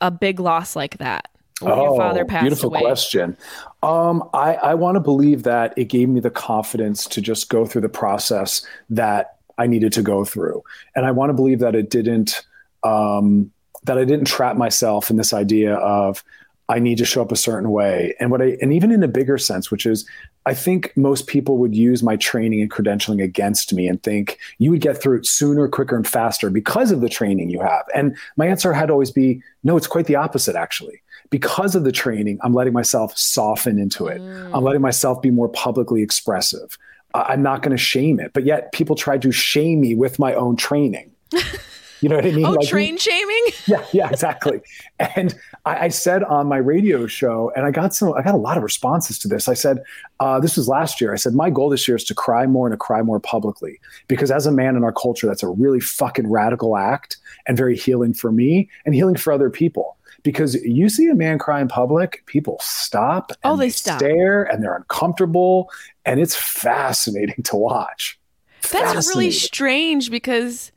[0.01, 1.29] a big loss like that
[1.61, 3.37] when your father passed Oh, beautiful away question.
[3.83, 7.65] Um, I, I want to believe that it gave me the confidence to just go
[7.65, 10.63] through the process that I needed to go through,
[10.95, 12.47] and I want to believe that it didn't
[12.83, 13.51] um,
[13.85, 16.23] that I didn't trap myself in this idea of
[16.69, 19.09] I need to show up a certain way, and what I and even in a
[19.09, 20.07] bigger sense, which is
[20.45, 24.71] I think most people would use my training and credentialing against me and think you
[24.73, 27.85] would get through it sooner, quicker, and faster because of the training you have.
[27.95, 31.85] And my answer had to always be no, it's quite the opposite, actually because of
[31.85, 34.21] the training, I'm letting myself soften into it.
[34.21, 36.79] I'm letting myself be more publicly expressive.
[37.15, 38.33] I'm not going to shame it.
[38.33, 41.13] But yet people try to shame me with my own training.
[42.01, 42.45] You know what I mean?
[42.45, 44.61] oh Like, train shaming yeah, yeah, exactly.
[45.01, 45.35] And
[45.65, 48.57] I, I said on my radio show, and I got some, I got a lot
[48.57, 49.49] of responses to this.
[49.49, 49.79] I said,
[50.21, 51.13] uh, this was last year.
[51.13, 53.81] I said, my goal this year is to cry more and to cry more publicly.
[54.09, 57.77] Because as a man in our culture, that's a really fucking radical act and very
[57.77, 59.97] healing for me and healing for other people.
[60.27, 63.31] Because you see a man cry in public, people stop.
[63.31, 64.01] Oh, and Oh, they stop.
[64.01, 65.71] stare and they're uncomfortable.
[66.05, 68.19] And it's fascinating to watch.
[68.73, 70.73] That's really strange because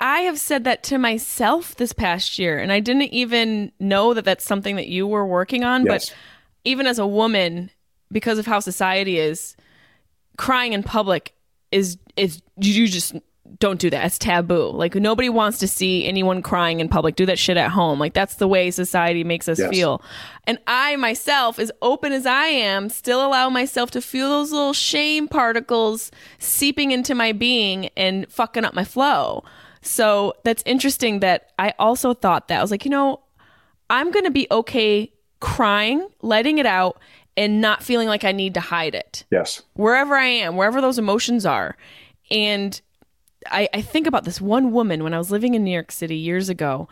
[0.00, 4.24] I have said that to myself this past year, and I didn't even know that
[4.24, 5.86] that's something that you were working on.
[5.86, 6.08] Yes.
[6.08, 6.16] But
[6.64, 7.70] even as a woman,
[8.10, 9.54] because of how society is,
[10.36, 11.36] crying in public
[11.70, 13.14] is is you just
[13.58, 14.04] don't do that.
[14.06, 14.70] It's taboo.
[14.70, 17.16] Like nobody wants to see anyone crying in public.
[17.16, 17.98] Do that shit at home.
[17.98, 19.70] Like that's the way society makes us Yes.
[19.70, 20.02] feel.
[20.46, 24.72] And I myself, as open as I am, still allow myself to feel those little
[24.72, 29.44] shame particles seeping into my being and fucking up my flow.
[29.82, 32.58] So that's interesting that I also thought that.
[32.58, 33.20] I was like, you know,
[33.90, 37.00] I'm going to be okay crying, letting it out,
[37.36, 39.62] and not feeling like I need to hide it Yes.
[39.74, 41.76] wherever I am, wherever those emotions are.
[42.30, 42.80] And
[43.50, 46.16] I, I think about this one woman when I was living in New York City
[46.16, 46.88] years ago.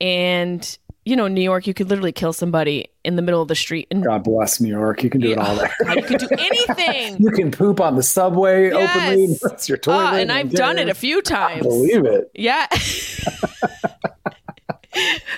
[0.00, 3.54] And, you know, New York, you could literally kill somebody in the middle of the
[3.54, 3.88] street.
[3.90, 5.02] And God bless New York.
[5.02, 5.72] You can do it all there.
[5.96, 7.22] you can do anything.
[7.22, 9.26] You can poop on the subway openly.
[9.26, 9.40] Yes.
[9.42, 10.04] That's your toilet.
[10.04, 11.62] Ah, and I've done it a few times.
[11.62, 12.30] Believe it.
[12.34, 12.66] Yeah.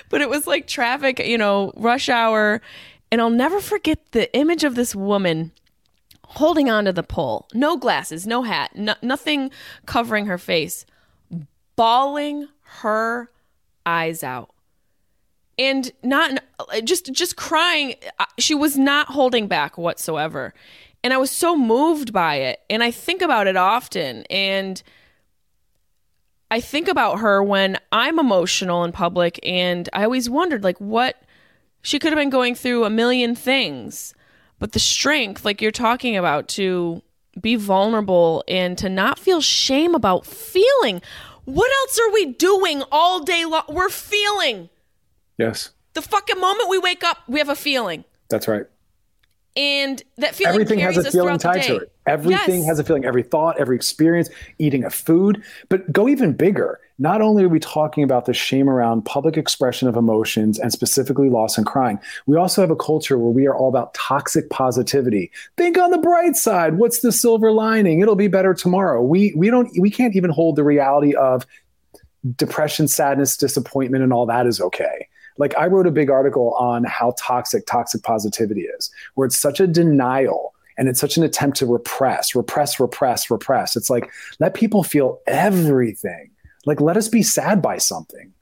[0.09, 2.61] but it was like traffic, you know, rush hour.
[3.11, 5.51] And I'll never forget the image of this woman
[6.29, 7.47] holding on to the pole.
[7.53, 9.51] No glasses, no hat, no, nothing
[9.85, 10.85] covering her face,
[11.75, 12.47] bawling
[12.81, 13.31] her
[13.85, 14.51] eyes out.
[15.57, 16.41] And not
[16.83, 17.95] just just crying.
[18.17, 20.53] Uh, She was not holding back whatsoever.
[21.03, 22.61] And I was so moved by it.
[22.69, 24.23] And I think about it often.
[24.29, 24.81] And
[26.51, 31.21] I think about her when I'm emotional in public, and I always wondered, like, what
[31.81, 34.15] she could have been going through a million things,
[34.59, 37.01] but the strength, like you're talking about, to
[37.39, 41.01] be vulnerable and to not feel shame about feeling.
[41.45, 43.63] What else are we doing all day long?
[43.69, 44.69] We're feeling.
[45.37, 48.03] Yes, The fucking moment we wake up, we have a feeling.
[48.29, 48.65] that's right.
[49.55, 51.85] And that feeling Everything carries has a us feeling throughout the tied to day.
[51.85, 51.91] it.
[52.09, 52.67] Everything Yes.
[52.67, 53.05] has a feeling.
[53.05, 55.43] Every thought, every experience, eating a food.
[55.69, 56.79] But go even bigger.
[56.97, 61.29] Not only are we talking about the shame around public expression of emotions and specifically
[61.29, 65.31] loss and crying, we also have a culture where we are all about toxic positivity.
[65.55, 66.77] Think on the bright side.
[66.77, 68.01] What's the silver lining?
[68.01, 69.01] It'll be better tomorrow.
[69.01, 71.45] We we don't we can't even hold the reality of
[72.35, 75.07] depression, sadness, disappointment, and all that is okay.
[75.37, 79.61] Like I wrote a big article on how toxic toxic positivity is, where it's such
[79.61, 83.75] a denial and it's such an attempt to repress, repress, repress, repress.
[83.75, 86.31] It's like let people feel everything.
[86.65, 88.33] Like let us be sad by something.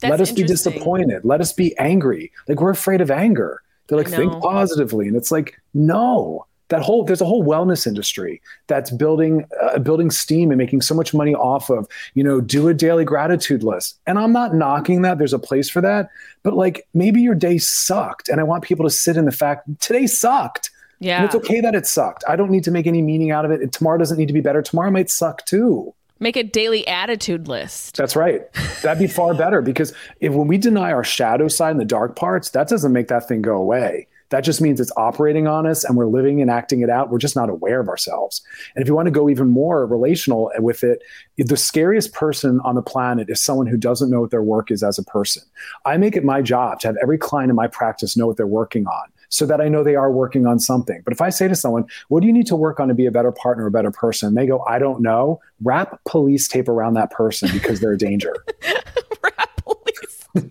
[0.00, 1.24] That's let us be disappointed.
[1.24, 2.30] Let us be angry.
[2.46, 3.62] Like we're afraid of anger.
[3.86, 6.46] They're like think positively, and it's like no.
[6.68, 10.94] That whole there's a whole wellness industry that's building uh, building steam and making so
[10.94, 14.00] much money off of you know do a daily gratitude list.
[14.06, 15.18] And I'm not knocking that.
[15.18, 16.08] There's a place for that.
[16.42, 19.68] But like maybe your day sucked, and I want people to sit in the fact
[19.80, 20.70] today sucked.
[21.02, 21.24] And Yeah.
[21.24, 22.22] it's okay that it sucked.
[22.28, 23.60] I don't need to make any meaning out of it.
[23.60, 24.62] And tomorrow doesn't need to be better.
[24.62, 25.94] Tomorrow might suck too.
[26.20, 27.96] Make a daily attitude list.
[27.96, 28.42] That's right.
[28.82, 32.14] That'd be far better because if when we deny our shadow side and the dark
[32.14, 34.06] parts, that doesn't make that thing go away.
[34.28, 37.10] That just means it's operating on us and we're living and acting it out.
[37.10, 38.40] We're just not aware of ourselves.
[38.74, 41.02] And if you want to go even more relational with it,
[41.36, 44.82] the scariest person on the planet is someone who doesn't know what their work is
[44.82, 45.42] as a person.
[45.84, 48.46] I make it my job to have every client in my practice know what they're
[48.46, 51.00] working on so that I know they are working on something.
[51.04, 53.06] But if I say to someone, what do you need to work on to be
[53.06, 54.34] a better partner, a better person?
[54.34, 55.40] They go, I don't know.
[55.62, 58.34] Wrap police tape around that person because they're a danger.
[59.24, 60.28] Wrap police.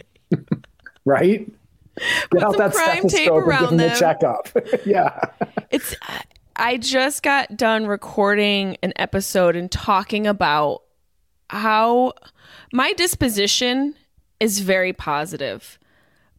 [1.06, 1.48] right?
[2.32, 3.91] Get out that stethoscope and give them, them.
[3.91, 4.50] a checkup.
[4.86, 5.20] yeah.
[5.70, 5.96] It's
[6.56, 10.82] I just got done recording an episode and talking about
[11.52, 12.13] how
[12.74, 13.94] my disposition
[14.39, 15.78] is very positive,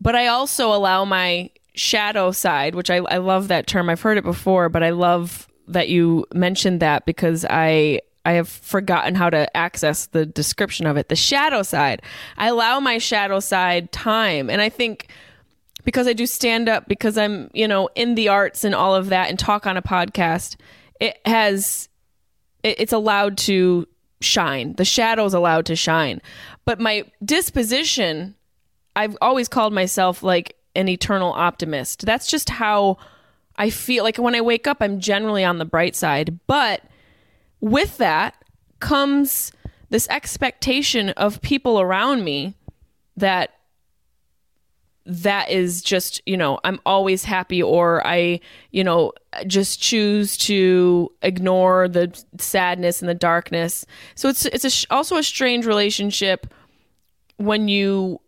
[0.01, 3.89] but I also allow my shadow side, which I, I love that term.
[3.89, 8.49] I've heard it before, but I love that you mentioned that because I I have
[8.49, 11.09] forgotten how to access the description of it.
[11.09, 12.03] The shadow side.
[12.37, 14.49] I allow my shadow side time.
[14.49, 15.09] And I think
[15.85, 19.09] because I do stand up, because I'm, you know, in the arts and all of
[19.09, 20.55] that and talk on a podcast,
[21.01, 21.89] it has,
[22.63, 23.89] it, it's allowed to
[24.21, 24.75] shine.
[24.75, 26.23] The shadow's allowed to shine.
[26.65, 28.37] But my disposition,
[28.95, 32.05] I've always called myself like an eternal optimist.
[32.07, 32.99] That's just how
[33.57, 34.05] I feel.
[34.05, 36.39] Like when I wake up, I'm generally on the bright side.
[36.47, 36.83] But
[37.61, 38.35] with that
[38.81, 39.53] comes
[39.91, 42.55] this expectation of people around me
[43.17, 43.53] that
[45.05, 48.39] that is just you know i'm always happy or i
[48.71, 49.13] you know
[49.47, 55.23] just choose to ignore the sadness and the darkness so it's it's a, also a
[55.23, 56.47] strange relationship
[57.37, 58.21] when you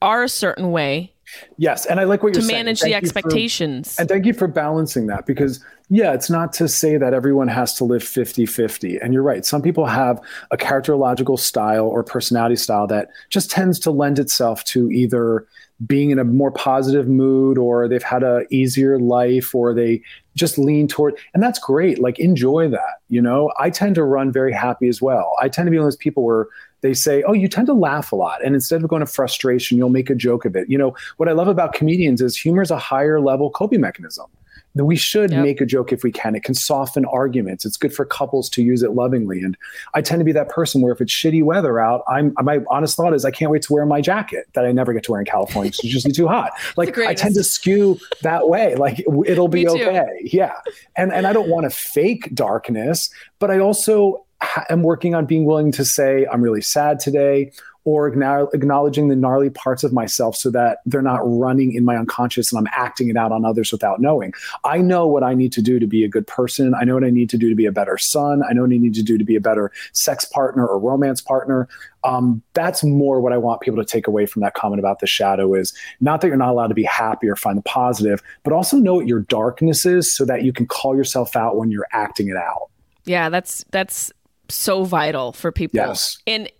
[0.00, 1.12] are a certain way
[1.56, 2.58] Yes, and I like what you're to saying.
[2.58, 3.94] To manage the expectations.
[3.94, 7.48] For, and thank you for balancing that because yeah, it's not to say that everyone
[7.48, 8.98] has to live 50-50.
[9.02, 9.44] And you're right.
[9.44, 14.64] Some people have a characterological style or personality style that just tends to lend itself
[14.64, 15.46] to either
[15.86, 20.00] being in a more positive mood or they've had a easier life or they
[20.34, 24.30] just lean toward and that's great like enjoy that you know i tend to run
[24.30, 26.46] very happy as well i tend to be one of those people where
[26.82, 29.78] they say, "Oh, you tend to laugh a lot," and instead of going to frustration,
[29.78, 30.68] you'll make a joke of it.
[30.68, 34.26] You know what I love about comedians is humor is a higher level coping mechanism.
[34.74, 35.44] We should yep.
[35.44, 36.34] make a joke if we can.
[36.34, 37.66] It can soften arguments.
[37.66, 39.42] It's good for couples to use it lovingly.
[39.42, 39.56] And
[39.92, 42.96] I tend to be that person where if it's shitty weather out, I'm my honest
[42.96, 45.20] thought is I can't wait to wear my jacket that I never get to wear
[45.20, 46.52] in California because it's just too hot.
[46.76, 48.74] Like I tend to skew that way.
[48.76, 50.06] Like it'll be okay.
[50.22, 50.54] Yeah.
[50.96, 54.24] And and I don't want to fake darkness, but I also
[54.68, 57.52] am working on being willing to say, I'm really sad today,
[57.84, 62.52] or acknowledging the gnarly parts of myself so that they're not running in my unconscious
[62.52, 64.32] and I'm acting it out on others without knowing.
[64.64, 66.74] I know what I need to do to be a good person.
[66.74, 68.42] I know what I need to do to be a better son.
[68.48, 71.20] I know what I need to do to be a better sex partner or romance
[71.20, 71.68] partner.
[72.04, 75.06] Um, that's more what I want people to take away from that comment about the
[75.08, 78.52] shadow is not that you're not allowed to be happy or find the positive, but
[78.52, 81.86] also know what your darkness is so that you can call yourself out when you're
[81.92, 82.68] acting it out.
[83.04, 84.12] Yeah, that's that's
[84.52, 85.78] so vital for people.
[85.78, 86.18] Yes.
[86.26, 86.50] And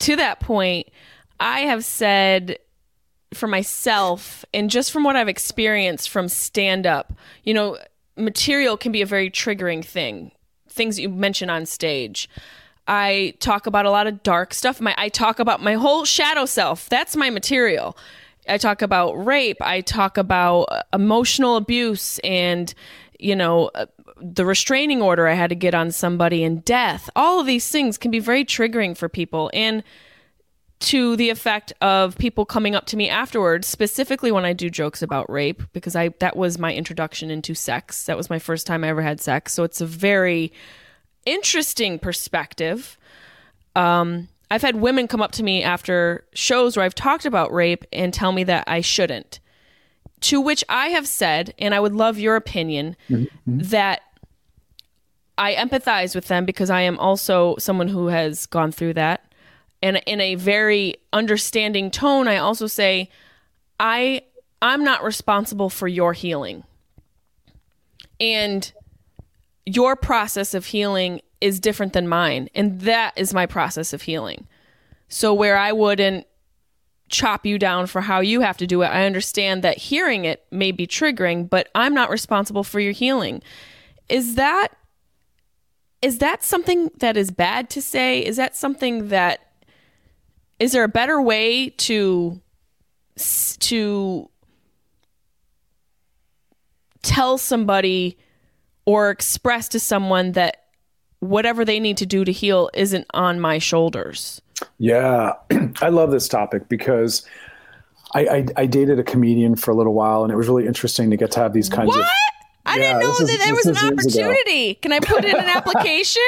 [0.00, 0.88] to that point,
[1.40, 2.58] I have said
[3.34, 7.12] for myself, and just from what I've experienced from stand up,
[7.44, 7.78] you know,
[8.16, 10.32] material can be a very triggering thing.
[10.68, 12.28] Things you mention on stage.
[12.88, 14.80] I talk about a lot of dark stuff.
[14.80, 16.88] My I talk about my whole shadow self.
[16.88, 17.96] That's my material.
[18.48, 19.56] I talk about rape.
[19.60, 22.72] I talk about uh, emotional abuse and
[23.18, 23.70] you know
[24.20, 27.10] the restraining order I had to get on somebody and death.
[27.16, 29.82] All of these things can be very triggering for people and
[30.78, 35.02] to the effect of people coming up to me afterwards, specifically when I do jokes
[35.02, 38.04] about rape because I that was my introduction into sex.
[38.04, 39.52] That was my first time I ever had sex.
[39.52, 40.52] So it's a very
[41.24, 42.98] interesting perspective.
[43.74, 47.84] Um, I've had women come up to me after shows where I've talked about rape
[47.92, 49.40] and tell me that I shouldn't.
[50.26, 53.58] To which I have said, and I would love your opinion, mm-hmm.
[53.58, 54.02] that
[55.38, 59.32] I empathize with them because I am also someone who has gone through that.
[59.82, 63.08] And in a very understanding tone, I also say,
[63.78, 64.22] I
[64.60, 66.64] I'm not responsible for your healing.
[68.18, 68.72] And
[69.64, 72.48] your process of healing is different than mine.
[72.52, 74.48] And that is my process of healing.
[75.08, 76.26] So where I wouldn't
[77.08, 80.44] chop you down for how you have to do it, I understand that hearing it
[80.50, 83.42] may be triggering, but I'm not responsible for your healing.
[84.08, 84.68] Is that
[86.02, 88.24] is that something that is bad to say?
[88.24, 89.40] Is that something that
[90.58, 92.40] is there a better way to
[93.18, 94.30] to
[97.02, 98.18] tell somebody
[98.84, 100.64] or express to someone that
[101.20, 104.40] whatever they need to do to heal isn't on my shoulders?
[104.78, 105.32] Yeah,
[105.80, 107.26] I love this topic because
[108.14, 111.10] I, I, I dated a comedian for a little while, and it was really interesting
[111.10, 112.00] to get to have these kinds what?
[112.00, 112.06] of.
[112.68, 114.24] I Yeah, didn't know this is- that there was an is years ago.
[114.28, 114.74] opportunity.
[114.74, 116.22] Can I put in an application?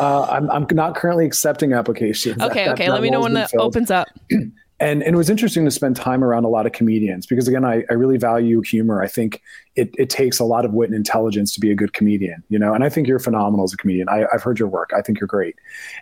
[0.00, 2.42] Uh, I'm, I'm not currently accepting applications.
[2.42, 2.86] Okay, that- okay.
[2.86, 3.62] that Let me know when that filled.
[3.64, 4.08] opens up.
[4.80, 7.64] and and it was interesting to spend time around a lot of comedians because again
[7.64, 9.02] I, I really value humor.
[9.02, 9.42] I think
[9.76, 12.58] it, it takes a lot of wit and intelligence to be a good comedian you
[12.58, 12.74] know?
[12.74, 14.08] And i think you're phenomenal as a comedian.
[14.08, 14.90] I, i've heard your work.
[14.96, 15.56] I think you're great.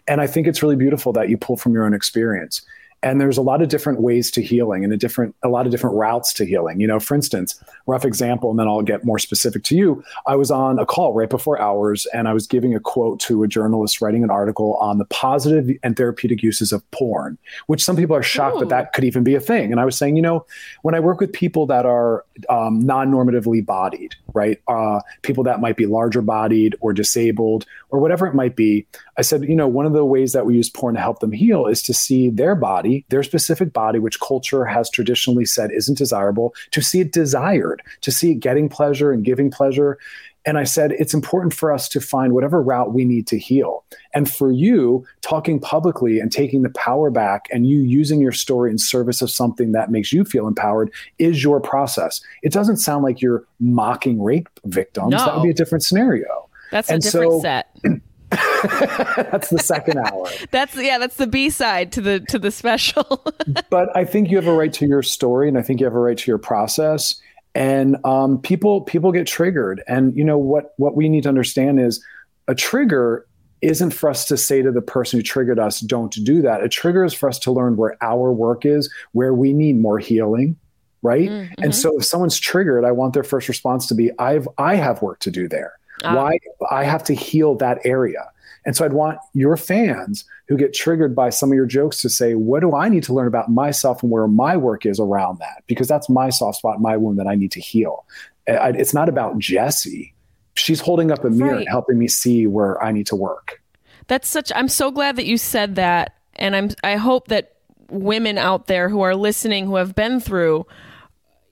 [0.06, 2.62] And i think it's really beautiful that you pull from your own experience
[3.02, 5.72] and there's a lot of different ways to healing and a different a lot of
[5.72, 6.80] different routes to healing.
[6.80, 10.04] You know for instance rough example and then i'll get more specific to you.
[10.26, 13.42] I was on a call right before hours and i was giving a quote to
[13.42, 17.96] a journalist writing an article on the positive and therapeutic uses of porn which some
[17.96, 18.60] people are shocked Ooh.
[18.60, 18.68] that oh.
[18.68, 19.72] that could even be a thing.
[19.72, 20.44] And i was saying you know
[20.82, 25.76] when i work with people that are um, non-normatively bodied right uh, people that might
[25.76, 28.86] be larger bodied or disabled or whatever it might be
[29.18, 31.32] I said, you know, one of the ways that we use porn to help them
[31.32, 35.96] heal is to see their body, their specific body, which culture has traditionally said isn't
[35.96, 39.98] desirable, to see it desired, to see it getting pleasure and giving pleasure.
[40.46, 43.84] And I said, it's important for us to find whatever route we need to heal.
[44.14, 48.70] And for you, talking publicly and taking the power back and you using your story
[48.70, 52.20] in service of something that makes you feel empowered is your process.
[52.42, 55.10] It doesn't sound like you're mocking rape victims.
[55.10, 56.48] That would be a different scenario.
[56.70, 57.76] That's a different so- set.
[58.32, 60.28] That's the second hour.
[60.50, 63.24] That's yeah, that's the B side to the to the special.
[63.70, 65.94] but I think you have a right to your story, and I think you have
[65.94, 67.20] a right to your process.
[67.56, 71.80] And um, people people get triggered, and you know what what we need to understand
[71.80, 72.04] is
[72.48, 73.26] a trigger
[73.62, 76.68] isn't for us to say to the person who triggered us, "Don't do that." A
[76.68, 80.54] trigger is for us to learn where our work is, where we need more healing,
[81.00, 81.30] right?
[81.30, 81.62] Mm-hmm.
[81.62, 85.00] And so, if someone's triggered, I want their first response to be, "I've I have
[85.00, 85.72] work to do there.
[86.04, 86.14] Ah.
[86.14, 86.38] Why
[86.70, 88.28] I have to heal that area."
[88.66, 92.10] And so I'd want your fans who get triggered by some of your jokes to
[92.10, 95.38] say, what do I need to learn about myself and where my work is around
[95.38, 95.62] that?
[95.68, 98.04] Because that's my soft spot, my wound that I need to heal.
[98.48, 100.12] I- It's not about Jessie.
[100.54, 101.60] She's holding up a mirror Right.
[101.60, 103.62] and helping me see where I need to work.
[104.08, 107.52] That's such I'm so glad that you said that and I'm I hope that
[107.90, 110.66] women out there who are listening who have been through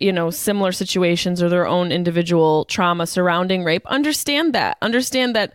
[0.01, 5.53] you know similar situations or their own individual trauma surrounding rape understand that understand that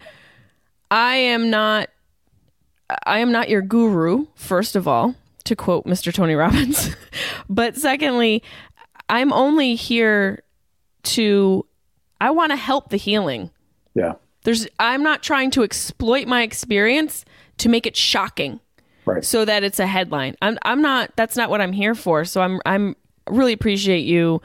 [0.92, 1.90] I am not
[3.06, 5.16] I am not your guru first of all
[5.46, 6.14] to quote Mr.
[6.14, 6.96] Tony Robbins
[7.50, 8.44] but secondly
[9.08, 10.44] I'm only here
[11.04, 11.66] to
[12.22, 13.52] I want to help the healing
[13.94, 14.14] Yeah.
[14.44, 17.26] there's I'm not trying to exploit my experience
[17.58, 18.60] to make it shocking
[19.06, 19.26] Right.
[19.26, 20.36] so that it's a headline.
[20.42, 22.26] I'm I'm not that's not what I'm here for.
[22.26, 22.96] So I'm I'm
[23.28, 24.40] really appreciate you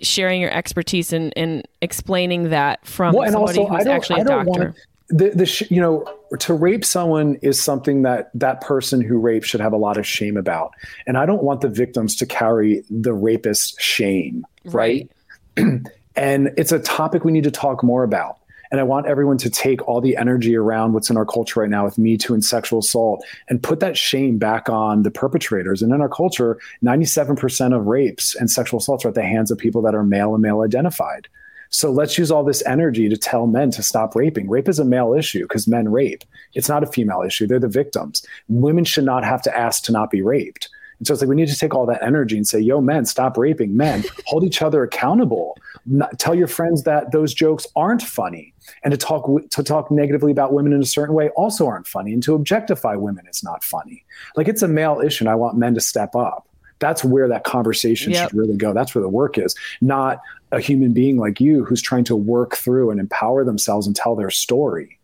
[0.00, 4.50] sharing your expertise and and explaining that from well, somebody also, who's actually a doctor.
[4.50, 4.76] want
[5.08, 6.04] the, the sh- you know
[6.38, 10.06] to rape someone is something that that person who raped should have a lot of
[10.06, 10.72] shame about,
[11.06, 15.10] and I don't want the victims to carry the rapist shame, right?
[15.56, 18.38] and it's a topic we need to talk more about.
[18.72, 21.70] And I want everyone to take all the energy around what's in our culture right
[21.70, 25.82] now with Me Too and sexual assault and put that shame back on the perpetrators.
[25.82, 29.58] And in our culture, 97% of rapes and sexual assaults are at the hands of
[29.58, 31.28] people that are male and male identified.
[31.70, 34.48] So let's use all this energy to tell men to stop raping.
[34.48, 36.24] Rape is a male issue because men rape.
[36.54, 37.46] It's not a female issue.
[37.46, 38.24] They're the victims.
[38.48, 40.68] Women should not have to ask to not be raped.
[40.98, 43.04] And so it's like we need to take all that energy and say, yo, men,
[43.04, 43.76] stop raping.
[43.76, 45.56] Men, hold each other accountable.
[45.84, 48.54] Not, tell your friends that those jokes aren't funny.
[48.82, 52.12] And to talk to talk negatively about women in a certain way also aren't funny.
[52.12, 54.04] And to objectify women is not funny.
[54.36, 56.48] Like it's a male issue, and I want men to step up.
[56.78, 58.30] That's where that conversation Yep.
[58.30, 58.72] should really go.
[58.72, 60.20] That's where the work is, not
[60.52, 64.14] a human being like you who's trying to work through and empower themselves and tell
[64.14, 64.98] their story.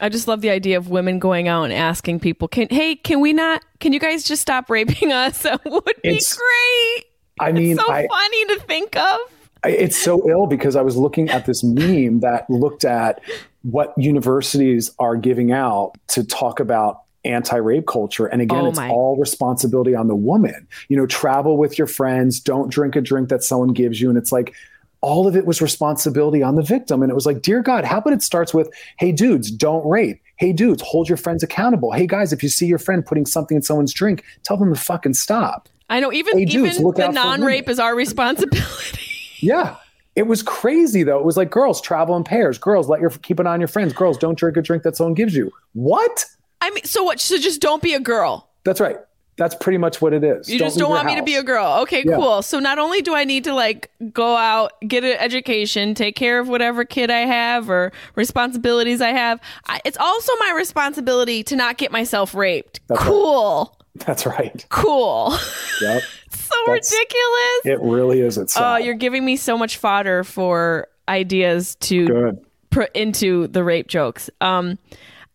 [0.00, 3.20] I just love the idea of women going out and asking people, "Can hey, can
[3.20, 3.62] we not?
[3.80, 5.42] Can you guys just stop raping us?
[5.42, 7.04] That would be It's- great."
[7.38, 9.18] I mean, it's so I, funny to think of.
[9.64, 13.20] It's so ill because I was looking at this meme that looked at
[13.62, 19.16] what universities are giving out to talk about anti-rape culture and again Oh it's all
[19.18, 23.42] responsibility on the woman you know travel with your friends don't drink a drink that
[23.42, 24.54] someone gives you and it's like
[25.02, 27.98] all of it was responsibility on the victim and it was like dear god how
[27.98, 32.06] about it starts with hey dudes don't rape hey dudes hold your friends accountable hey
[32.06, 35.12] guys if you see your friend putting something in someone's drink tell them to fucking
[35.12, 38.98] stop I know even Hey, dudes, even look the non-rape is our responsibility.
[39.42, 39.76] Yeah.
[40.16, 41.18] It was crazy though.
[41.18, 42.58] It was like girls travel in pairs.
[42.58, 43.94] Girls let your keep an eye on your friends.
[43.94, 45.50] Girls don't drink a drink that someone gives you.
[45.72, 46.26] What?
[46.60, 47.20] I mean, so what?
[47.20, 48.48] So just don't be a girl.
[48.64, 48.96] That's right.
[49.36, 50.50] That's pretty much what it is.
[50.50, 51.78] You just don't want me to be a girl.
[51.82, 52.16] Okay, Yeah.
[52.16, 52.42] cool.
[52.42, 56.38] So not only do I need to like go out, get an education, take care
[56.40, 61.56] of whatever kid I have or responsibilities I have, I, it's also my responsibility to
[61.56, 62.80] not get myself raped.
[62.88, 63.06] That's right.
[63.08, 63.76] cool.
[63.94, 64.66] That's right.
[64.68, 65.32] Cool.
[65.80, 66.02] Yep.
[66.32, 67.64] so That's- ridiculous.
[67.64, 68.36] It really is.
[68.36, 68.84] It's Oh, sad.
[68.84, 72.38] you're giving me so much fodder for ideas to
[72.68, 74.28] put into the rape jokes.
[74.42, 74.78] Um,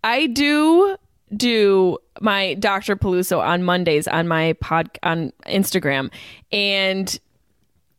[0.03, 0.95] I do
[1.35, 2.95] do my Dr.
[2.95, 6.11] Peluso on Mondays on my pod on Instagram,
[6.51, 7.19] and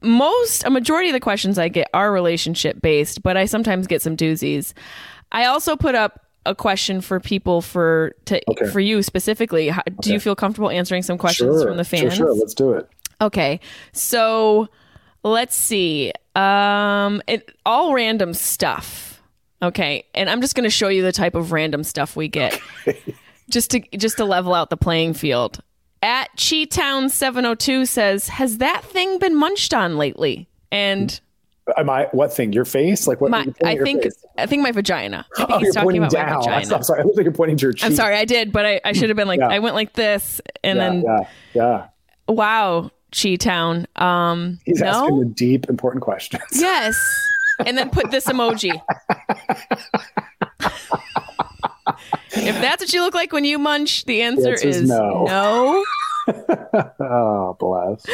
[0.03, 4.03] most a majority of the questions I get are relationship based, but I sometimes get
[4.03, 4.73] some doozies.
[5.33, 8.67] I also put up a question for people for to Okay.
[8.71, 9.69] for you specifically.
[9.69, 11.69] How, Do you feel comfortable answering some questions Sure.
[11.69, 12.15] from the Sure, fans?
[12.15, 12.33] sure.
[12.35, 12.89] Let's do it.
[13.21, 13.59] Okay.
[13.93, 14.69] So
[15.25, 16.13] let's see.
[16.37, 19.21] Um it, all random stuff.
[19.61, 20.05] Okay.
[20.15, 22.61] And I'm just going to show you the type of random stuff we get.
[23.51, 25.61] just to just to level out the playing field.
[26.03, 31.19] At Cheetown 702 says, "Has that thing been munched on lately?" And
[31.77, 32.53] Am I what thing?
[32.53, 33.09] Your face?
[33.09, 33.31] Like what?
[33.33, 34.25] my I think face?
[34.39, 35.27] I think my vagina.
[35.35, 36.29] I think Oh, he's talking about down.
[36.29, 36.75] my vagina.
[36.77, 37.01] I'm sorry.
[37.03, 37.87] I was like you're pointing to your cheek.
[37.87, 39.49] I'm sorry, I did, but I, I should have been like Yeah.
[39.49, 41.87] I went like this and Yeah, then yeah, yeah.
[42.29, 43.87] wow, Cheetown.
[44.01, 44.87] Um He's no?
[44.87, 46.43] asking the deep, important questions.
[46.53, 46.95] Yes.
[47.65, 48.81] And then put this emoji.
[52.33, 55.25] if that's what you look like when you munch, the answer is no.
[55.25, 55.85] no.
[57.01, 58.05] oh, bless.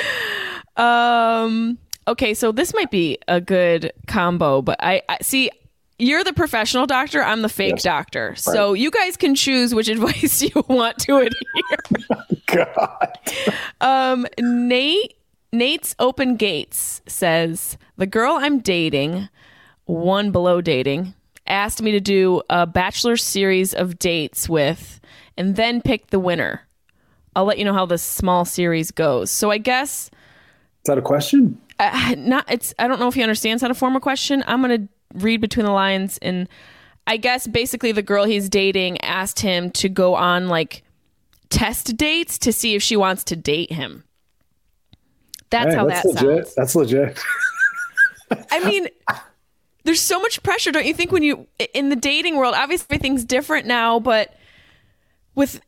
[0.77, 5.51] Um okay, so this might be a good combo, but I, I see
[5.99, 7.83] you're the professional doctor, I'm the fake Yes.
[7.85, 8.35] doctor.
[8.35, 12.39] So you guys can choose which advice you want to adhere.
[12.47, 13.19] God.
[13.81, 15.15] Um, Nate
[15.53, 19.29] Nate's Open Gates says the girl I'm dating,
[19.85, 21.15] one below dating,
[21.47, 25.01] asked me to do a bachelor series of dates with,
[25.37, 26.63] and then pick the winner.
[27.35, 29.31] I'll let you know how this small series goes.
[29.31, 30.11] So I guess Is
[30.87, 31.59] that a question?
[31.79, 32.45] uh, not.
[32.51, 32.75] It's.
[32.79, 34.45] I don't know if he understands how to form a question.
[34.47, 36.49] I'm gonna read between the lines, and
[37.07, 40.83] I guess basically the girl he's dating asked him to go on like
[41.49, 44.05] test dates to see if she wants to date him.
[45.51, 46.47] That's Hey, how that's that legit.
[46.47, 46.55] sounds.
[46.55, 47.21] That's legit.
[48.51, 48.89] I mean,
[49.85, 51.13] there's so much pressure, don't you think?
[51.13, 54.35] When you in the dating world, obviously everything's different now, but
[55.35, 55.61] with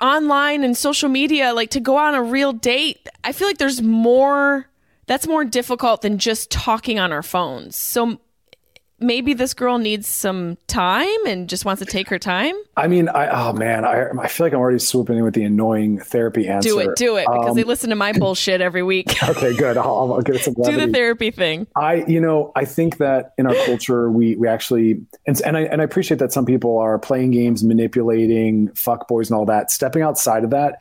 [0.00, 3.82] online and social media, like to go on a real date, I feel like there's
[3.82, 4.66] more.
[5.06, 7.74] That's more difficult than just talking on our phones.
[7.74, 8.20] So
[9.00, 12.54] maybe this girl needs some time and just wants to take her time.
[12.76, 15.44] I mean, I oh man, I I feel like I'm already swooping in with the
[15.44, 16.68] annoying therapy answer.
[16.68, 19.16] Do it, do it, because Um, they listen to my bullshit every week.
[19.30, 19.76] Okay, good.
[19.76, 21.66] I'll, I'll get some do the therapy thing.
[21.76, 25.60] I, you know, I think that in our culture, we we actually, and, and I
[25.62, 29.70] and I appreciate that some people are playing games, manipulating, fuck boys, and all that.
[29.70, 30.80] Stepping outside of that,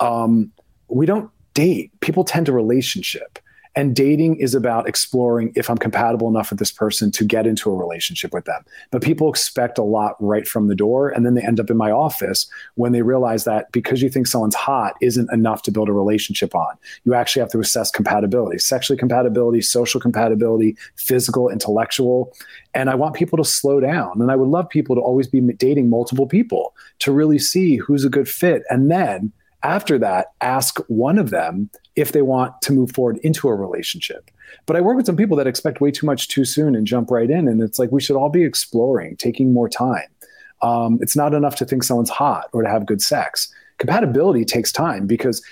[0.00, 0.50] um,
[0.88, 1.92] we don't date.
[2.00, 3.38] People tend to relationship,
[3.76, 7.70] and dating is about exploring if I'm compatible enough with this person to get into
[7.70, 8.64] a relationship with them.
[8.90, 11.76] But people expect a lot right from the door, and then they end up in
[11.76, 15.88] my office when they realize that because you think someone's hot isn't enough to build
[15.88, 16.76] a relationship on.
[17.04, 22.32] You actually have to assess compatibility sexually compatibility social compatibility physical intellectual.
[22.74, 24.20] And i want people to slow down.
[24.20, 28.04] And i would love people to always be dating multiple people to really see who's
[28.04, 28.62] a good fit.
[28.70, 29.32] And then
[29.64, 34.30] after that ask one of them if they want to move forward into a relationship.
[34.66, 37.10] But i work with some people that expect way too much too soon and jump
[37.10, 40.08] right in and it's like we should all be exploring taking more time.
[40.62, 43.52] Um, it's not enough to think someone's hot or to have good sex.
[43.78, 45.42] Compatibility takes time because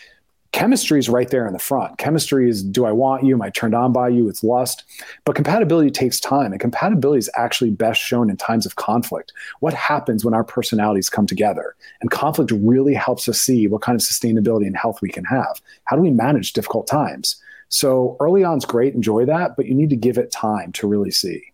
[0.53, 1.99] chemistry is right there in the front.
[1.99, 3.35] Chemistry is do I want you?
[3.35, 4.29] Am I turned on by you?
[4.29, 4.85] It's lust.
[5.25, 6.53] But compatibility takes time.
[6.53, 9.33] And compatibility is actually best shown in times of conflict.
[9.61, 11.75] What happens when our personalities come together?
[12.01, 15.61] And conflict really helps us see what kind of sustainability and health we can have.
[15.85, 17.37] How do we manage difficult times?
[17.69, 20.87] So early on is great, enjoy that, but you need to give it time to
[20.87, 21.52] really see.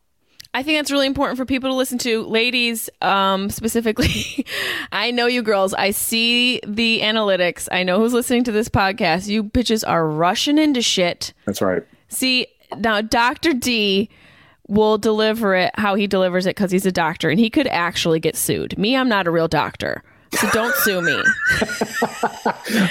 [0.59, 2.24] I think that's really important for people to listen to.
[2.24, 4.44] Ladies, um, specifically,
[4.90, 5.72] I know you girls.
[5.72, 7.68] I see the analytics.
[7.70, 9.28] I know who's listening to this podcast.
[9.28, 11.32] You bitches are rushing into shit.
[11.44, 11.84] That's right.
[12.09, 13.52] See, now Dr.
[13.54, 14.11] D
[14.66, 18.18] will deliver it how he delivers it because he's a doctor and he could actually
[18.18, 18.76] get sued.
[18.76, 20.02] Me, I'm not a real doctor.
[20.32, 21.22] So don't sue me.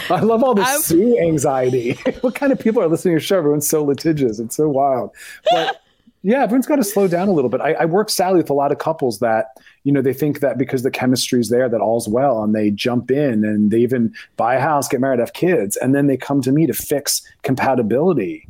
[0.10, 2.00] I love all this I've- sue anxiety.
[2.22, 3.40] what kind of people are listening to your show?
[3.40, 4.40] Everyone's so litigious.
[4.40, 5.12] It's so wild.
[5.52, 5.82] But
[6.24, 7.62] yeah, everyone's got to slow down a little bit.
[7.62, 10.58] I, I work sadly with a lot of couples that, you know, they think that
[10.58, 14.56] because the chemistry's there that all's well and they jump in and they even buy
[14.56, 18.48] a house, get married, have kids, and then they come to me to fix compatibility.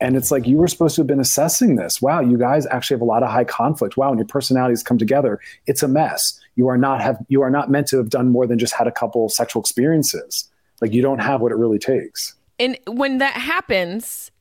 [0.00, 2.02] And it's like you were supposed to have been assessing this.
[2.02, 3.96] Wow, you guys actually have a lot of high conflict.
[3.96, 6.40] Wow, when your personalities come together, it's a mess.
[6.56, 8.88] You are not have you are not meant to have done more than just had
[8.88, 10.48] a couple sexual experiences.
[10.80, 12.34] Like you don't have what it really takes.
[12.58, 14.32] and when that happens,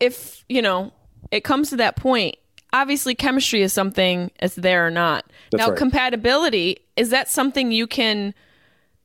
[0.00, 0.92] if, you know,
[1.30, 2.36] it comes to that point,
[2.72, 5.24] obviously chemistry is something that's there or not.
[5.50, 5.78] That's now, right.
[5.78, 8.34] compatibility, is that something you can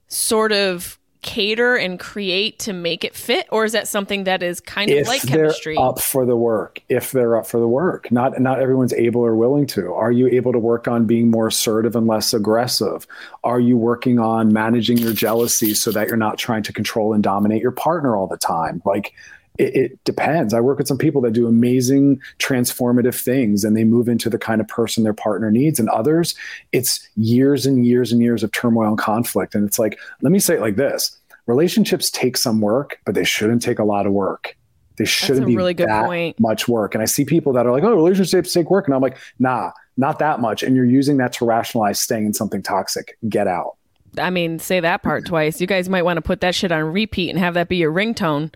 [0.08, 4.60] sort of cater and create to make it fit or is that something that is
[4.60, 5.76] kind of if like they're chemistry?
[5.76, 8.12] up for the work if they're up for the work.
[8.12, 9.92] Not not everyone's able or willing to.
[9.92, 13.08] Are you able to work on being more assertive and less aggressive?
[13.44, 17.24] Are you working on managing your jealousy so that you're not trying to control and
[17.24, 18.84] dominate your partner all the time?
[18.86, 19.16] Like
[19.58, 20.54] it, it, depends.
[20.54, 24.38] I work with some people that do amazing transformative things and they move into the
[24.38, 25.80] kind of person their partner needs.
[25.80, 26.36] And others,
[26.72, 29.56] it's years and years and years of turmoil and conflict.
[29.56, 33.24] And it's like, let me say it like this relationships take some work, but they
[33.24, 34.58] shouldn't take a lot of work.
[34.98, 36.40] They shouldn't be really good that point.
[36.40, 36.96] much work.
[36.96, 38.88] And I see people that are like, oh, relationships take work.
[38.88, 40.64] And I'm like, nah, not that much.
[40.64, 43.18] And you're using that to rationalize staying in something toxic.
[43.28, 43.76] Get out.
[44.18, 45.60] I mean, say that part twice.
[45.60, 47.92] You guys might want to put that shit on repeat and have that be your
[47.92, 48.54] ringtone.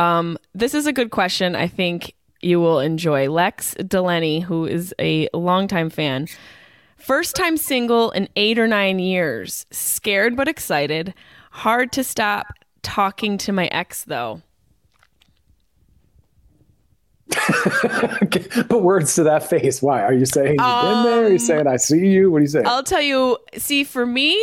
[0.00, 1.54] Um, this is a good question.
[1.54, 3.28] I think you will enjoy.
[3.28, 6.26] Lex Delaney, who is a longtime fan,
[6.96, 11.12] first time single in eight or nine years, scared but excited.
[11.50, 12.46] Hard to stop
[12.80, 14.40] talking to my ex, though.
[17.30, 19.82] Put words to that face.
[19.82, 21.24] Why are you saying you've um, been there?
[21.24, 22.30] Are you um, saying I see you?
[22.30, 22.66] What are you saying?
[22.66, 23.36] I'll tell you.
[23.58, 24.40] See, for me,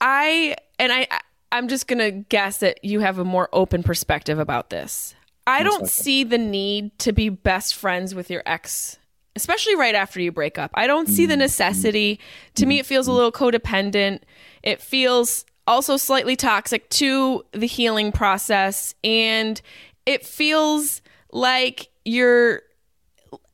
[0.00, 1.06] I and I
[1.52, 5.14] I'm just going to guess that you have a more open perspective about this.
[5.46, 8.98] I don't see the need to be best friends with your ex,
[9.34, 10.70] especially right after you break up.
[10.74, 11.40] I don't see the mm-hmm.
[11.40, 12.20] necessity.
[12.54, 14.20] To me, it feels a little codependent.
[14.62, 18.94] It feels also slightly toxic to the healing process.
[19.02, 19.60] And
[20.06, 22.62] it feels like you're,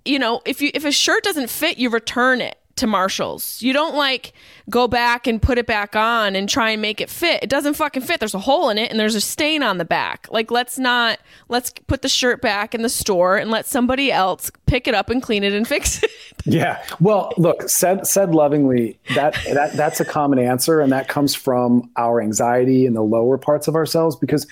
[0.04, 3.60] you know, if you if a shirt doesn't fit, you return it to Marshalls.
[3.62, 4.32] You don't like
[4.68, 7.42] go back and put it back on and try and make it fit.
[7.42, 8.20] It doesn't fucking fit.
[8.20, 10.28] There's a hole in it and there's a stain on the back.
[10.30, 11.18] Like let's not
[11.48, 15.10] let's put the shirt back in the store and let somebody else pick it up
[15.10, 16.10] and clean it and fix it.
[16.44, 16.82] yeah.
[17.00, 21.90] Well, look, said said lovingly, that that that's a common answer and that comes from
[21.96, 24.46] our anxiety in the lower parts of ourselves because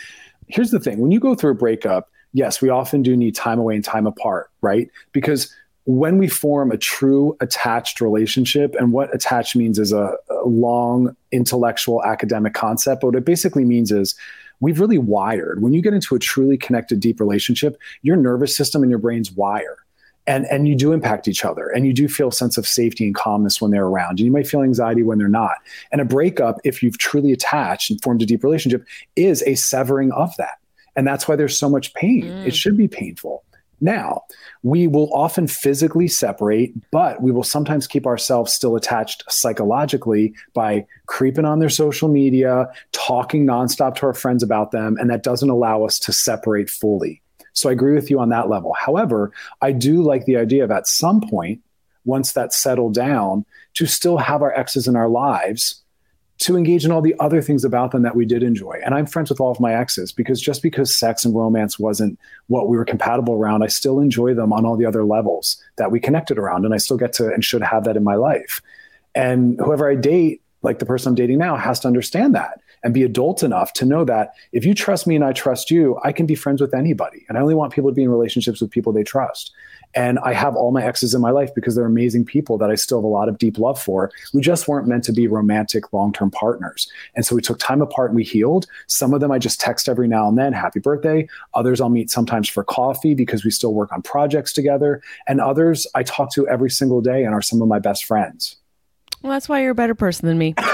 [0.49, 3.59] here's the thing, when you go through a breakup, yes, we often do need time
[3.59, 4.91] away and time apart, right?
[5.13, 5.55] Because
[5.87, 11.15] when we form a true attached relationship, and what attached means is a, a, long
[11.31, 14.15] intellectual academic concept, but what it basically means is
[14.61, 15.63] we've really wired.
[15.63, 19.31] When you get into a truly connected, deep relationship, your nervous system and your brains
[19.33, 19.79] wire.
[20.27, 23.05] And, and you do impact each other and you do feel a sense of safety
[23.05, 24.13] and calmness when they're around.
[24.13, 25.57] And you might feel anxiety when they're not.
[25.93, 30.13] And a breakup, if you've truly attached and formed a deep relationship, is a severing
[30.13, 30.57] of that.
[30.97, 32.23] And that's why there's so much pain.
[32.23, 32.47] Mm.
[32.47, 33.45] It should be painful.
[33.81, 34.23] Now,
[34.63, 40.87] we will often physically separate, but we will sometimes keep ourselves still attached psychologically by
[41.07, 45.51] creeping on their social media, talking nonstop to our friends about them, and that doesn't
[45.51, 47.21] allow us to separate fully.
[47.53, 48.75] So I agree with you on that level.
[48.75, 51.61] However, I do like the idea of at some point,
[52.05, 53.45] once that's settled down,
[53.75, 55.84] to still have our exes in our lives
[56.39, 58.81] to engage in all the other things about them that we did enjoy.
[58.85, 62.19] And I'm friends with all of my exes because just because sex and romance wasn't
[62.49, 65.93] what we were compatible around, I still enjoy them on all the other levels that
[65.93, 66.65] we connected around.
[66.65, 68.61] And I still get to and should have that in my life.
[69.15, 72.93] And whoever I date, like the person I'm dating now, has to understand that and
[72.93, 76.13] be adult enough to know that if you trust me and I trust you, I
[76.13, 77.25] can be friends with anybody.
[77.29, 79.53] And I only want people to be in relationships with people they trust.
[79.95, 82.75] And I have all my exes in my life because they're amazing people that I
[82.75, 84.11] still have a lot of deep love for.
[84.33, 86.91] We just weren't meant to be romantic long term partners.
[87.15, 88.67] And so we took time apart and we healed.
[88.87, 91.29] Some of them I just text every now and then, happy birthday.
[91.55, 95.03] Others I'll meet sometimes for coffee because we still work on projects together.
[95.27, 98.57] And others I talk to every single day and are some of my best friends.
[99.23, 100.55] Well, that's why you're a better person than me.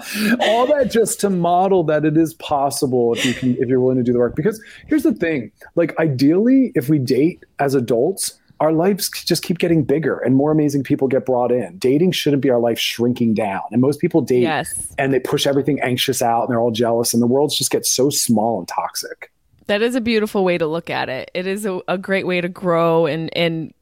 [0.40, 3.96] all that just to model that it is possible if you can if you're willing
[3.96, 8.38] to do the work because here's the thing like ideally if we date as adults
[8.60, 12.42] our lives just keep getting bigger and more amazing people get brought in dating shouldn't
[12.42, 14.94] be our life shrinking down and most people date yes.
[14.98, 17.90] and they push everything anxious out and they're all jealous and the world just gets
[17.90, 19.32] so small and toxic
[19.66, 22.40] that is a beautiful way to look at it it is a, a great way
[22.40, 23.72] to grow and and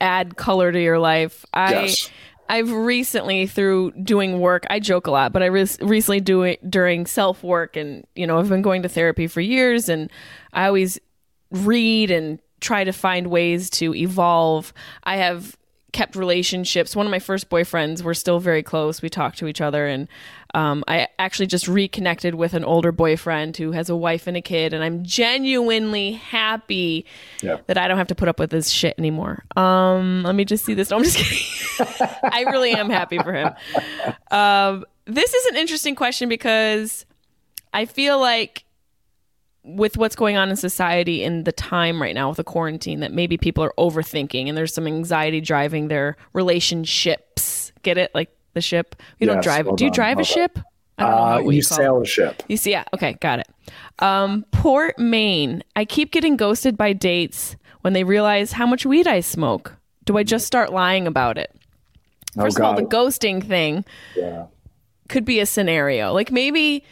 [0.00, 1.44] add color to your life.
[1.52, 2.10] I yes.
[2.50, 6.68] I've recently through doing work, I joke a lot, but I re- recently do it
[6.68, 10.10] during self work and you know, I've been going to therapy for years and
[10.52, 10.98] I always
[11.52, 14.74] read and try to find ways to evolve.
[15.04, 15.56] I have
[15.92, 16.94] kept relationships.
[16.94, 19.02] One of my first boyfriends, we're still very close.
[19.02, 20.08] We talk to each other and
[20.54, 24.42] um, I actually just reconnected with an older boyfriend who has a wife and a
[24.42, 27.06] kid, and I'm genuinely happy
[27.40, 27.58] yeah.
[27.66, 29.44] that I don't have to put up with this shit anymore.
[29.56, 30.90] Um, let me just see this.
[30.90, 32.08] No, I'm just kidding.
[32.24, 33.50] I really am happy for him.
[34.30, 37.06] Um, this is an interesting question because
[37.72, 38.64] I feel like
[39.62, 43.12] with what's going on in society in the time right now with the quarantine that
[43.12, 47.72] maybe people are overthinking and there's some anxiety driving their relationships.
[47.82, 48.10] Get it?
[48.14, 48.96] Like the ship.
[49.18, 49.74] You don't drive.
[49.76, 50.58] Do you drive a well ship?
[50.98, 51.10] I don't
[51.44, 52.42] know Uh, you call sail a ship.
[52.48, 52.84] You see, yeah.
[52.94, 53.48] Okay, got it.
[54.00, 55.62] Um, Port Maine.
[55.76, 59.76] I keep getting ghosted by dates when they realize how much weed I smoke.
[60.04, 61.54] Do I just start lying about it?
[62.36, 63.84] Oh, First of all, the ghosting thing
[64.16, 64.46] Yeah.
[65.08, 66.12] could be a scenario.
[66.12, 66.84] Like maybe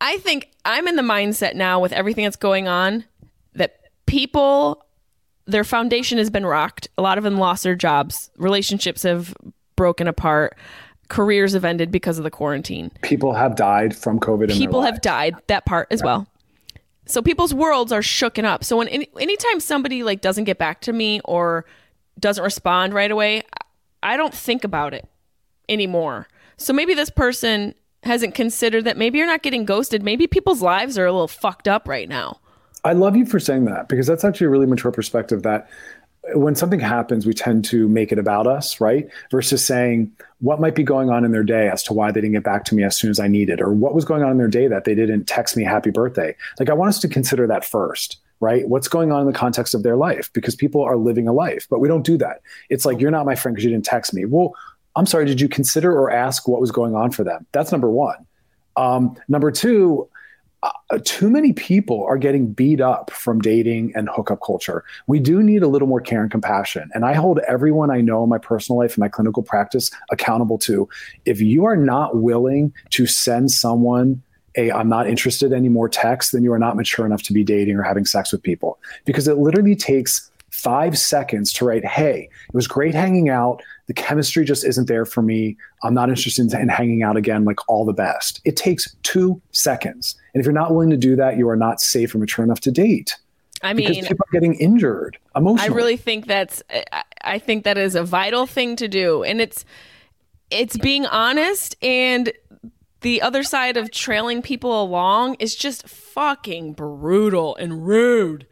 [0.00, 3.04] I think I'm in the mindset now with everything that's going on
[3.54, 4.84] that people
[5.46, 6.88] their foundation has been rocked.
[6.96, 8.30] A lot of them lost their jobs.
[8.36, 9.34] Relationships have
[9.76, 10.56] broken apart.
[11.08, 12.90] Careers have ended because of the quarantine.
[13.02, 14.50] People have died from COVID.
[14.50, 15.02] People have lives.
[15.02, 15.34] died.
[15.48, 16.26] That part as well.
[17.06, 18.64] So people's worlds are shooken up.
[18.64, 21.66] So when any, anytime somebody like doesn't get back to me or
[22.18, 23.42] doesn't respond right away,
[24.02, 25.06] I don't think about it
[25.68, 26.28] anymore.
[26.56, 27.74] So maybe this person
[28.04, 30.02] hasn't considered that maybe you're not getting ghosted.
[30.02, 32.38] Maybe people's lives are a little fucked up right now.
[32.84, 35.68] I love you for saying that because that's actually a really mature perspective that
[36.34, 39.08] when something happens, we tend to make it about us, right?
[39.30, 42.32] Versus saying what might be going on in their day as to why they didn't
[42.32, 44.38] get back to me as soon as I needed, or what was going on in
[44.38, 46.34] their day that they didn't text me happy birthday.
[46.58, 48.66] Like, I want us to consider that first, right?
[48.66, 50.32] What's going on in the context of their life?
[50.32, 52.40] Because people are living a life, but we don't do that.
[52.70, 54.24] It's like, you're not my friend because you didn't text me.
[54.24, 54.54] Well,
[54.96, 57.46] I'm sorry, did you consider or ask what was going on for them?
[57.52, 58.26] That's number one.
[58.76, 60.08] Um, number two,
[60.62, 64.84] uh, too many people are getting beat up from dating and hookup culture.
[65.06, 66.90] We do need a little more care and compassion.
[66.94, 70.58] And I hold everyone I know in my personal life and my clinical practice accountable
[70.58, 70.88] to.
[71.26, 74.22] If you are not willing to send someone
[74.56, 77.76] a I'm not interested anymore text, then you are not mature enough to be dating
[77.76, 78.78] or having sex with people.
[79.04, 83.62] Because it literally takes five seconds to write, hey, it was great hanging out.
[83.86, 85.56] The chemistry just isn't there for me.
[85.82, 88.40] I'm not interested in hanging out again, like all the best.
[88.44, 90.14] It takes two seconds.
[90.32, 92.60] And if you're not willing to do that, you are not safe or mature enough
[92.60, 93.16] to date
[93.62, 95.72] I mean, because people are getting injured emotionally.
[95.72, 96.62] I really think that's
[97.22, 99.64] I think that is a vital thing to do and it's
[100.50, 102.32] it's being honest and
[103.00, 108.46] the other side of trailing people along is just fucking brutal and rude.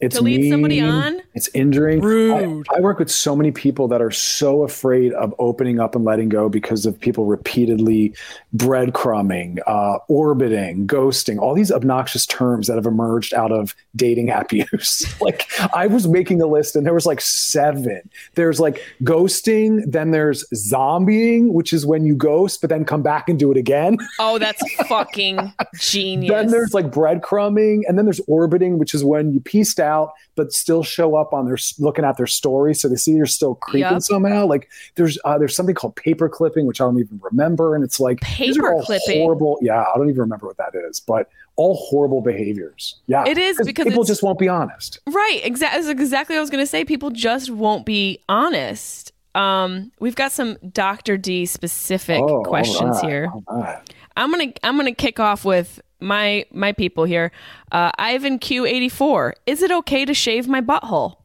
[0.00, 1.20] It's to lead somebody on?
[1.34, 2.00] It's injuring.
[2.00, 2.66] Rude.
[2.70, 6.04] I, I work with so many people that are so afraid of opening up and
[6.04, 8.14] letting go because of people repeatedly
[8.54, 14.52] breadcrumbing, uh, orbiting, ghosting, all these obnoxious terms that have emerged out of dating app
[14.52, 15.20] use.
[15.20, 18.08] like I was making a list and there was like seven.
[18.34, 23.28] There's like ghosting, then there's zombieing, which is when you ghost but then come back
[23.28, 23.96] and do it again.
[24.18, 26.30] Oh, that's fucking genius.
[26.30, 30.52] Then there's like breadcrumbing, and then there's orbiting, which is when you pieced out but
[30.52, 33.90] still show up on their looking at their story, so they see you're still creeping
[33.92, 34.02] Yep.
[34.02, 34.44] somehow.
[34.46, 37.98] Like there's uh, there's something called paper clipping, which I don't even remember, and it's
[37.98, 39.22] like all Paperclipping?
[39.22, 39.58] horrible.
[39.62, 42.96] Yeah, I don't even remember what that is, but all horrible behaviors.
[43.06, 44.98] Yeah, It is because people just won't be honest.
[45.08, 45.90] Right, exactly.
[45.90, 46.84] Exactly what I was going to say.
[46.84, 49.12] People just won't be honest.
[49.34, 51.16] Um, we've got some Dr.
[51.16, 53.32] D specific Oh, questions right, here.
[53.50, 53.78] right.
[54.16, 57.32] I'm gonna I'm gonna kick off with my my people here.
[57.72, 59.32] Uh, Ivan Q84.
[59.46, 61.16] Is it okay to shave my butthole?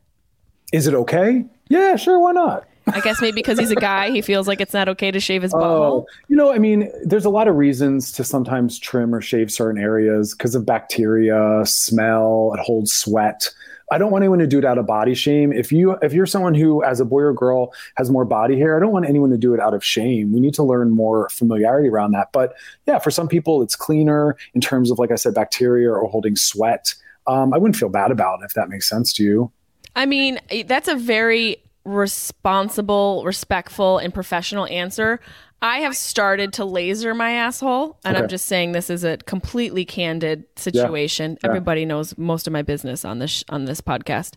[0.74, 1.46] Is it okay?
[1.70, 2.20] Yeah, sure.
[2.20, 2.68] Why not?
[2.88, 5.44] I guess maybe because he's a guy, he feels like it's not okay to shave
[5.44, 6.06] his Oh, butthole.
[6.28, 9.82] you know, I mean, there's a lot of reasons to sometimes trim or shave certain
[9.82, 13.50] areas because of bacteria, smell, it holds sweat.
[13.92, 15.52] I don't want anyone to do it out of body shame.
[15.52, 18.78] If you if you're someone who, as a boy or girl, has more body hair,
[18.78, 20.32] I don't want anyone to do it out of shame.
[20.32, 22.32] We need to learn more familiarity around that.
[22.32, 22.56] But
[22.88, 26.38] yeah, for some people, it's cleaner in terms of, like I said, bacteria or holding
[26.38, 26.96] sweat.
[27.28, 29.52] Um, I wouldn't feel bad about it if that makes sense to you.
[29.96, 35.20] I mean, that's a very responsible, respectful, and professional answer.
[35.64, 39.86] I have started to laser my asshole, and I'm just saying this is a completely
[39.86, 41.38] candid situation.
[41.44, 44.34] Everybody knows most of my business on this on this podcast,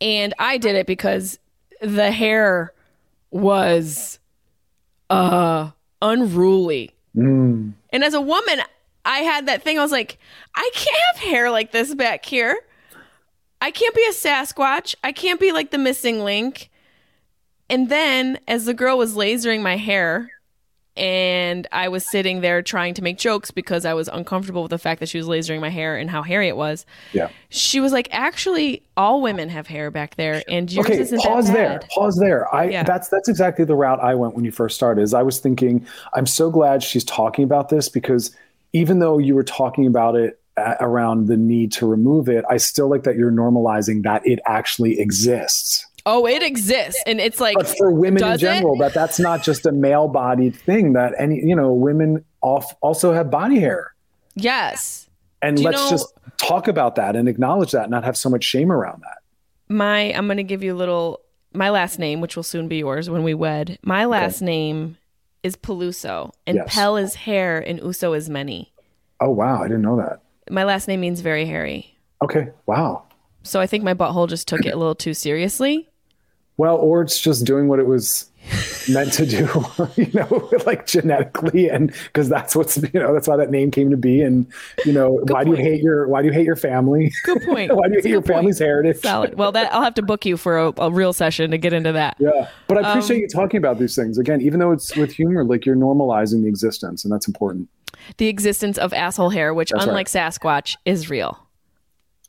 [0.00, 1.38] and I did it because
[1.80, 2.74] the hair
[3.30, 4.18] was
[5.08, 5.70] uh
[6.02, 6.94] unruly.
[7.90, 8.60] And as a woman,
[9.06, 9.78] I had that thing.
[9.78, 10.18] I was like,
[10.54, 12.58] I can't have hair like this back here.
[13.62, 14.94] I can't be a Sasquatch.
[15.02, 16.70] I can't be like the missing link.
[17.70, 20.30] And then, as the girl was lasering my hair,
[20.96, 24.78] and I was sitting there trying to make jokes because I was uncomfortable with the
[24.78, 26.86] fact that she was lasering my hair and how hairy it was.
[27.12, 27.28] Yeah.
[27.48, 31.46] She was like, "Actually, all women have hair back there, and yours okay isn't pause
[31.48, 32.82] that there bad." pause there i Yeah.
[32.82, 35.86] that's that's exactly the route i went when you first started is i was thinking
[36.14, 38.34] i'm so glad she's talking about this because
[38.72, 42.56] even though you were talking about it uh, around the need to remove it i
[42.56, 47.56] still like that you're normalizing that it actually exists Oh, it exists, and it's like
[47.56, 48.46] but for women in does it?
[48.46, 52.74] general that that's not just a male bodied thing that any you know women off
[52.80, 53.92] also have body hair
[54.36, 55.08] yes,
[55.42, 58.28] And Do let's know- just talk about that and acknowledge that, and not have so
[58.30, 59.18] much shame around that.
[59.68, 61.20] My I'm going to give you a little
[61.52, 63.78] my last name, which will soon be yours when we wed.
[63.82, 64.98] My last name
[65.42, 66.72] is Peluso, and Yes.
[66.74, 68.72] Pel is hair, and Uso is many.
[69.20, 70.20] Oh wow, I didn't know that.
[70.50, 71.96] My last name means very hairy.
[72.22, 73.02] Okay, wow.
[73.42, 75.88] So I think my butthole just took it a little too seriously.
[76.58, 78.30] Well, or it's just doing what it was
[78.88, 79.46] meant to do,
[79.96, 83.90] you know, like genetically, and because that's what's you know that's why that name came
[83.90, 84.22] to be.
[84.22, 84.46] And
[84.84, 87.12] you know, why do you hate your why do you hate your family?
[87.24, 87.72] Good point.
[87.76, 88.38] why do you hate your Good point.
[88.38, 88.98] family's heritage?
[89.02, 89.34] Solid.
[89.36, 91.92] Well, that I'll have to book you for a, a real session to get into
[91.92, 92.16] that.
[92.18, 95.12] Yeah, but I Um, appreciate you talking about these things again, even though it's with
[95.12, 95.44] humor.
[95.44, 97.68] Like you're normalizing the existence, and that's important.
[98.18, 101.38] The existence of asshole hair, which That's unlike Sasquatch, is real.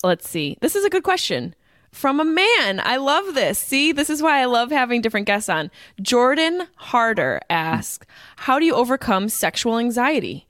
[0.04, 0.58] Let's see.
[0.62, 1.56] This is a good question
[1.98, 2.80] from a man.
[2.84, 3.58] I love this.
[3.58, 5.72] See, this is why I love having different guests on.
[6.02, 8.06] Jordan Harder asks,
[8.38, 10.46] "How do you overcome sexual anxiety?"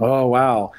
[0.00, 0.72] Oh wow.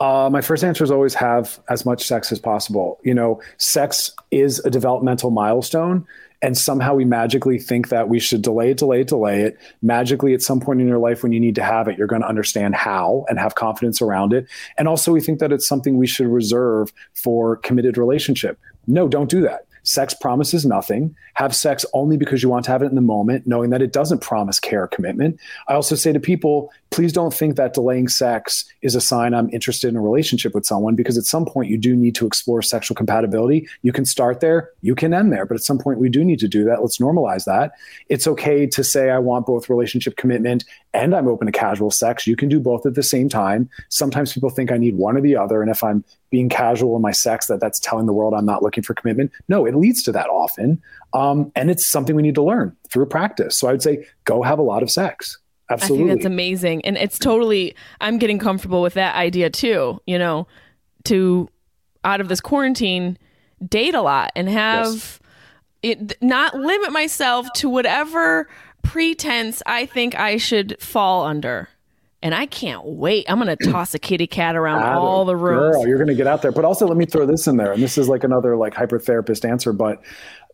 [0.00, 2.98] Uh, my first answer is always have as much sex as possible.
[3.02, 6.06] You know, sex is a developmental milestone,
[6.40, 9.58] and somehow we magically think that we should delay delay delay it.
[9.82, 12.22] Magically, at some point in your life, when you need to have it, you're going
[12.22, 14.46] to understand how and have confidence around it.
[14.76, 18.58] And also, we think that it's something we should reserve for committed relationship.
[18.88, 19.66] No, don't do that.
[19.84, 21.14] Sex promises nothing.
[21.34, 23.92] Have sex only because you want to have it in the moment, knowing that it
[23.92, 25.38] doesn't promise care or commitment.
[25.68, 29.50] I also say to people, please don't think that delaying sex is a sign I'm
[29.50, 32.62] interested in a relationship with someone because at some point you do need to explore
[32.62, 33.68] sexual compatibility.
[33.82, 36.38] You can start there, you can end there, but at some point we do need
[36.40, 36.80] to do that.
[36.80, 37.72] Let's normalize that.
[38.08, 40.64] It's okay to say I want both relationship commitment
[40.94, 42.26] and I'm open to casual sex.
[42.26, 43.68] You can do both at the same time.
[43.90, 47.02] Sometimes people think I need one or the other and if I'm being casual in
[47.02, 49.32] my sex that that's telling the world I'm not looking for commitment.
[49.48, 50.82] No, it leads to that often.
[51.12, 53.58] Um, and it's something we need to learn through practice.
[53.58, 55.38] So I would say go have a lot of sex.
[55.70, 56.04] Absolutely.
[56.04, 56.84] I think that's amazing.
[56.84, 60.46] And it's totally, I'm getting comfortable with that idea too, you know,
[61.04, 61.48] to
[62.04, 63.18] out of this quarantine,
[63.66, 65.20] date a lot and have
[65.82, 68.48] it not limit myself to whatever
[68.82, 71.68] pretense I think I should fall under.
[72.20, 73.26] And I can't wait.
[73.28, 75.76] I'm going to toss a kitty cat around Atta all the rooms.
[75.76, 76.50] Girl, you're going to get out there.
[76.50, 77.72] But also, let me throw this in there.
[77.72, 79.72] And this is like another like hypertherapist answer.
[79.72, 80.02] But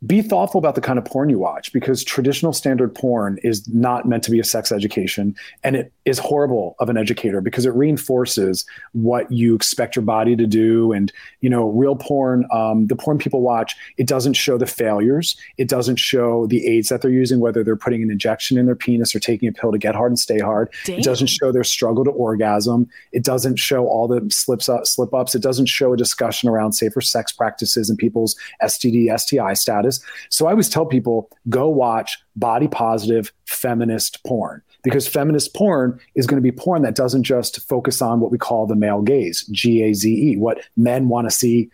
[0.06, 4.06] be thoughtful about the kind of porn you watch because traditional standard porn is not
[4.06, 5.34] meant to be a sex education.
[5.62, 10.34] And it is horrible of an educator because it reinforces what you expect your body
[10.36, 10.92] to do.
[10.92, 15.36] And, you know, real porn, um, the porn people watch, it doesn't show the failures.
[15.58, 18.76] It doesn't show the aids that they're using, whether they're putting an injection in their
[18.76, 20.72] penis or taking a pill to get hard and stay hard.
[20.84, 20.98] Damn.
[20.98, 22.88] It doesn't show their struggle to orgasm.
[23.12, 25.34] It doesn't show all the slips up, slip ups.
[25.34, 29.93] It doesn't show a discussion around safer sex practices and people's STD, STI status.
[30.30, 36.26] So I always tell people go watch body positive feminist porn because feminist porn is
[36.26, 39.44] going to be porn that doesn't just focus on what we call the male gaze,
[39.50, 41.70] G A Z E, what men want to see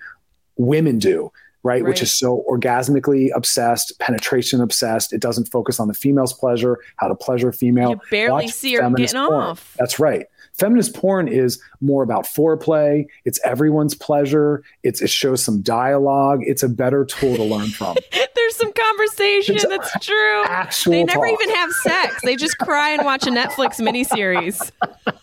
[0.56, 1.32] women do.
[1.62, 5.12] Right, which is so orgasmically obsessed, penetration obsessed.
[5.12, 7.90] It doesn't focus on the female's pleasure, how to pleasure a female.
[7.90, 9.34] You barely Watch see her getting porn.
[9.34, 9.76] off.
[9.78, 10.24] That's right.
[10.60, 13.06] Feminist porn is more about foreplay.
[13.24, 14.62] It's everyone's pleasure.
[14.82, 16.40] It's, it shows some dialogue.
[16.42, 17.96] It's a better tool to learn from.
[18.34, 20.44] There's some conversation It's that's true.
[20.92, 21.40] They never talk.
[21.40, 22.20] even have sex.
[22.22, 24.70] They just cry and watch a Netflix miniseries.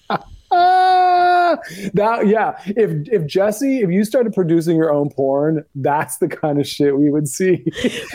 [0.10, 0.26] Ah,
[1.94, 2.60] that yeah.
[2.66, 6.98] If if Jesse, if you started producing your own porn, that's the kind of shit
[6.98, 7.66] we would see.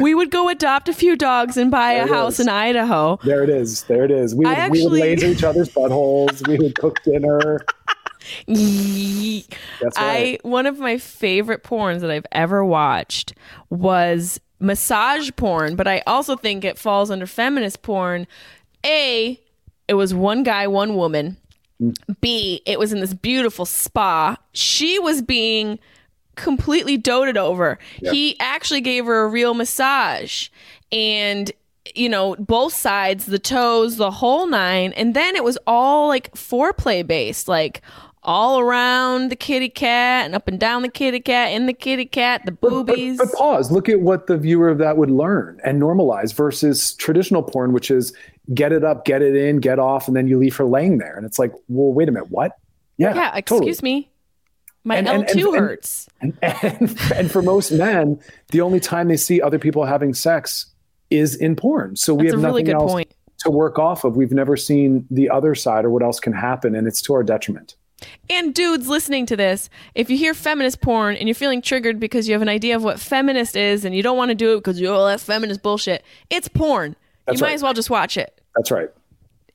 [0.01, 2.47] We would go adopt a few dogs and buy There a house is.
[2.47, 3.19] in Idaho.
[3.25, 3.83] there it is.
[3.85, 4.35] There it is.
[4.35, 6.47] We would, I we would laser each other's buttholes.
[6.49, 7.65] We would cook dinner.
[8.47, 13.35] That's I one of my favorite porns that I've ever watched
[13.71, 18.27] was massage porn, but I also think it falls under feminist porn.
[18.85, 19.41] A,
[19.89, 21.37] it was one guy, one woman.
[22.21, 24.37] B, it was in this beautiful spa.
[24.53, 25.79] She was being
[26.37, 27.79] completely doted over.
[28.01, 30.49] He actually gave her a real massage
[30.91, 31.51] and
[31.95, 36.33] you know, both sides, the toes, the whole nine, and then it was all like
[36.35, 37.83] foreplay based, like
[38.23, 42.07] all around the kitty cat and up and down the kitty cat, in the kitty
[42.07, 43.19] cat, the But, boobies.
[43.19, 43.73] but pause.
[43.73, 47.91] Look at what the viewer of that would learn and normalize versus traditional porn, which
[47.91, 48.13] is
[48.53, 51.17] get it up, get it in, get off, and then you leave her laying there.
[51.17, 52.53] And it's like, well, wait a minute, what?
[52.99, 54.11] Yeah, yeah, excuse me.
[54.85, 56.09] My And- L2 and- and- hurts.
[56.21, 58.19] And, and, and for most men,
[58.51, 60.67] the only time they see other people having sex
[61.11, 61.95] is in porn.
[61.97, 63.15] So we That's have really nothing good else point.
[63.41, 64.17] to work off of.
[64.17, 67.23] We've never seen the other side or what else can happen, and it's to our
[67.23, 67.77] detriment.
[68.29, 72.27] And dudes listening to this, if you hear feminist porn and you're feeling triggered because
[72.27, 74.57] you have an idea of what feminist is and you don't want to do it
[74.57, 76.97] because oh, you're all that feminist bullshit, it's porn.
[77.27, 77.55] That's you might right.
[77.55, 78.41] as well just watch it.
[78.57, 78.89] That's right.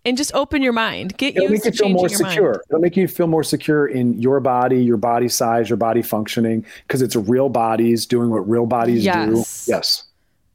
[0.05, 1.17] and just open your mind.
[1.17, 2.51] Get It'll make you feel more secure.
[2.53, 2.61] mind.
[2.69, 6.65] It'll make you feel more secure in your body, your body size, your body functioning,
[6.87, 9.65] because it's real bodies doing what real bodies Yes.
[9.65, 9.71] do.
[9.71, 10.03] Yes.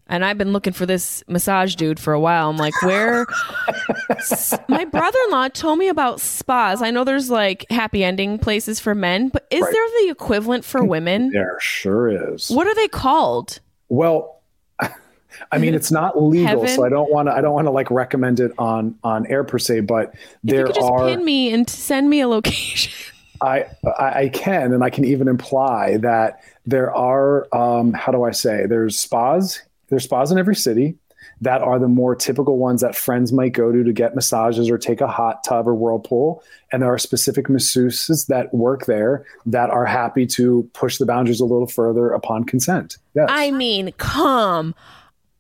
[0.08, 2.50] And I've been looking for this massage dude for a while.
[2.50, 3.24] I'm like, where?
[4.68, 6.82] My brother in law told me about spas.
[6.82, 9.72] I know there's like happy ending places for men, but is Right.
[9.72, 11.30] there the equivalent for women?
[11.30, 12.50] There sure is.
[12.50, 13.60] What are they called?
[13.88, 14.41] Well,
[15.50, 16.68] I mean, it's not legal, Heaven?
[16.68, 17.32] so I don't want to.
[17.32, 19.80] I don't want to like recommend it on on air per se.
[19.80, 20.14] But
[20.44, 21.06] there just are.
[21.06, 22.92] pin me and send me a location.
[23.42, 23.66] I,
[23.98, 27.48] I I can, and I can even imply that there are.
[27.54, 28.66] Um, how do I say?
[28.66, 29.60] There's spas.
[29.88, 30.96] There's spas in every city
[31.42, 34.78] that are the more typical ones that friends might go to to get massages or
[34.78, 36.42] take a hot tub or whirlpool.
[36.70, 41.40] And there are specific masseuses that work there that are happy to push the boundaries
[41.40, 42.96] a little further upon consent.
[43.14, 43.26] Yes.
[43.28, 44.74] I mean, come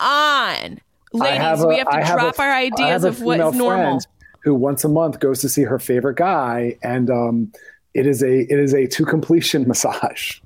[0.02, 0.78] on.
[1.12, 4.00] Ladies, a- we have to a- drop our ideas of what's normal.
[4.44, 7.52] Who once a month goes to see her favorite guy, and um,
[7.94, 10.40] it is a it is a to completion massage.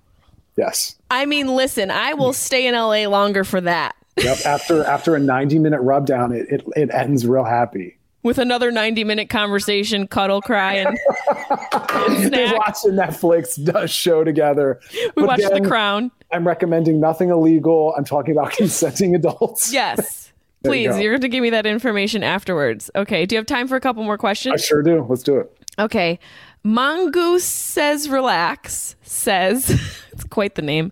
[0.57, 0.97] Yes.
[1.11, 3.95] I mean, listen, I will stay in LA longer for that.
[4.19, 4.39] Yep.
[4.47, 7.96] After after a ninety minute rub down, it, it it ends real happy.
[8.27, 10.89] With another 90 minute conversation, cuddle, cry, and,
[11.29, 12.57] and snack.
[12.57, 14.81] watch a Netflix uh, show together.
[14.93, 16.11] We But watched The Crown.
[16.33, 17.95] I'm recommending nothing illegal.
[17.97, 19.73] I'm talking about consenting adults.
[19.73, 20.25] Yes.
[20.63, 22.91] There you Please, you're going to give me that information afterwards.
[22.97, 23.25] Okay.
[23.25, 24.55] Do you have time for a couple more questions?
[24.55, 25.07] I sure do.
[25.09, 25.57] Let's do it.
[25.79, 26.19] Okay.
[26.65, 29.71] Mongoose says relax says
[30.11, 30.91] it's quite the name.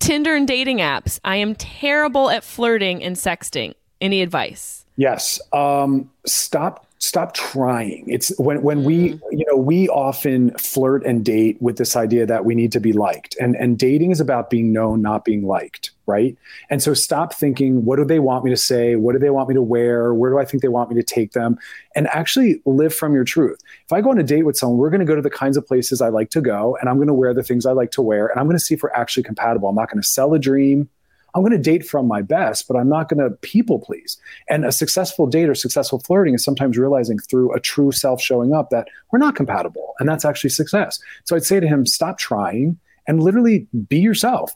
[0.00, 1.18] Tinder and dating apps.
[1.24, 3.72] I am terrible at flirting and sexting.
[4.02, 4.79] Any advice?
[4.96, 5.40] Yes.
[5.52, 8.04] Um, stop stop trying.
[8.08, 12.44] It's when when we you know we often flirt and date with this idea that
[12.44, 13.36] we need to be liked.
[13.40, 16.36] And and dating is about being known, not being liked, right?
[16.68, 18.96] And so stop thinking, what do they want me to say?
[18.96, 20.12] What do they want me to wear?
[20.14, 21.58] Where do I think they want me to take them?
[21.96, 23.58] And actually live from your truth.
[23.86, 25.56] If I go on a date with someone, we're going to go to the kinds
[25.56, 27.90] of places I like to go, and I'm going to wear the things I like
[27.92, 29.68] to wear, and I'm going to see if we're actually compatible.
[29.68, 30.88] I'm not going to sell a dream.
[31.34, 34.18] I'm going to date from my best, but I'm not going to people please.
[34.48, 38.52] And a successful date or successful flirting is sometimes realizing through a true self showing
[38.52, 39.94] up that we're not compatible.
[39.98, 40.98] And that's actually success.
[41.24, 44.52] So I'd say to him, stop trying and literally be yourself.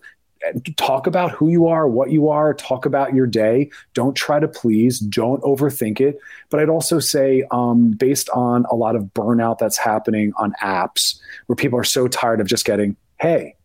[0.77, 3.71] Talk about who you are, what you are, talk about your day.
[3.95, 6.19] Don't try to please, don't overthink it.
[6.51, 11.19] But I'd also say, um, based on a lot of burnout that's happening on apps
[11.47, 13.57] where people are so tired of just getting, hey,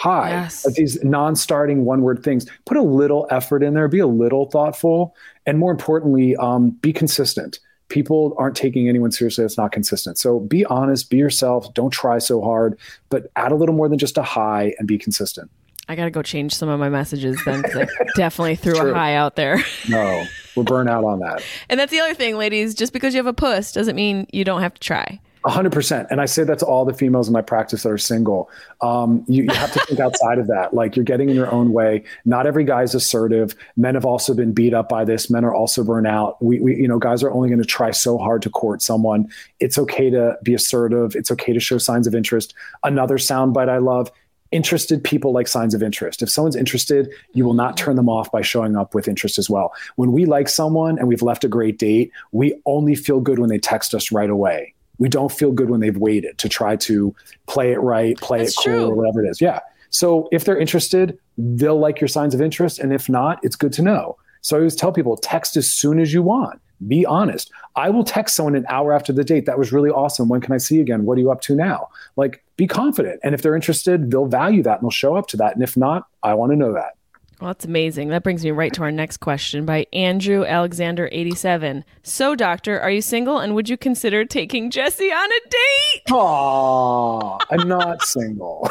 [0.00, 0.66] hi, Yes.
[0.76, 4.50] these non starting one word things, put a little effort in there, be a little
[4.50, 5.14] thoughtful,
[5.46, 7.58] and more importantly, um, be consistent.
[7.88, 10.16] People aren't taking anyone seriously that's not consistent.
[10.16, 12.78] So be honest, be yourself, don't try so hard,
[13.10, 15.50] but add a little more than just a high and be consistent.
[15.88, 17.86] I got to go change some of my messages then because I
[18.16, 19.62] definitely threw a high out there.
[19.88, 20.24] No,
[20.54, 21.42] we're burnt out on that.
[21.68, 22.74] And that's the other thing, ladies.
[22.76, 25.20] Just because you have a puss doesn't mean you don't have to try.
[25.42, 26.08] Hundred percent.
[26.10, 28.50] And I say that to all the females in my practice that are single.
[28.82, 30.74] Um, you, you have to think outside of that.
[30.74, 32.04] Like you're getting in your own way.
[32.26, 33.54] Not every guy's assertive.
[33.74, 35.30] Men have also been beat up by this.
[35.30, 36.42] Men are also burnt out.
[36.42, 39.30] We, we you know, guys are only going to try so hard to court someone.
[39.60, 41.16] It's okay to be assertive.
[41.16, 42.52] It's okay to show signs of interest.
[42.84, 44.12] Another soundbite I love.
[44.50, 46.20] Interested people like signs of interest.
[46.20, 49.48] If someone's interested, you will not turn them off by showing up with interest as
[49.48, 49.72] well.
[49.96, 53.48] When we like someone and we've left a great date, we only feel good when
[53.48, 57.12] they text us right away we don't feel good when they've waited to try to
[57.48, 58.86] play it right, play That's it cool, true.
[58.90, 59.40] or whatever it is.
[59.40, 59.58] Yeah.
[59.88, 62.78] So if they're interested, they'll like your signs of interest.
[62.78, 64.16] And if not, it's good to know.
[64.42, 66.60] So I always tell people text as soon as you want.
[66.86, 67.50] Be honest.
[67.76, 69.46] I will text someone an hour after the date.
[69.46, 70.28] That was really awesome.
[70.28, 71.04] When can I see you again?
[71.04, 71.88] What are you up to now?
[72.16, 73.20] Like, be confident.
[73.24, 75.54] And if they're interested, they'll value that and they'll show up to that.
[75.54, 76.96] And if not, I want to know that.
[77.40, 78.10] Well, that's amazing.
[78.10, 81.86] That brings me right to our next question by Andrew Alexander 87.
[82.02, 86.12] So, doctor, are you single and would you consider taking Jesse on a date?
[86.12, 88.68] Aw, I'm not single.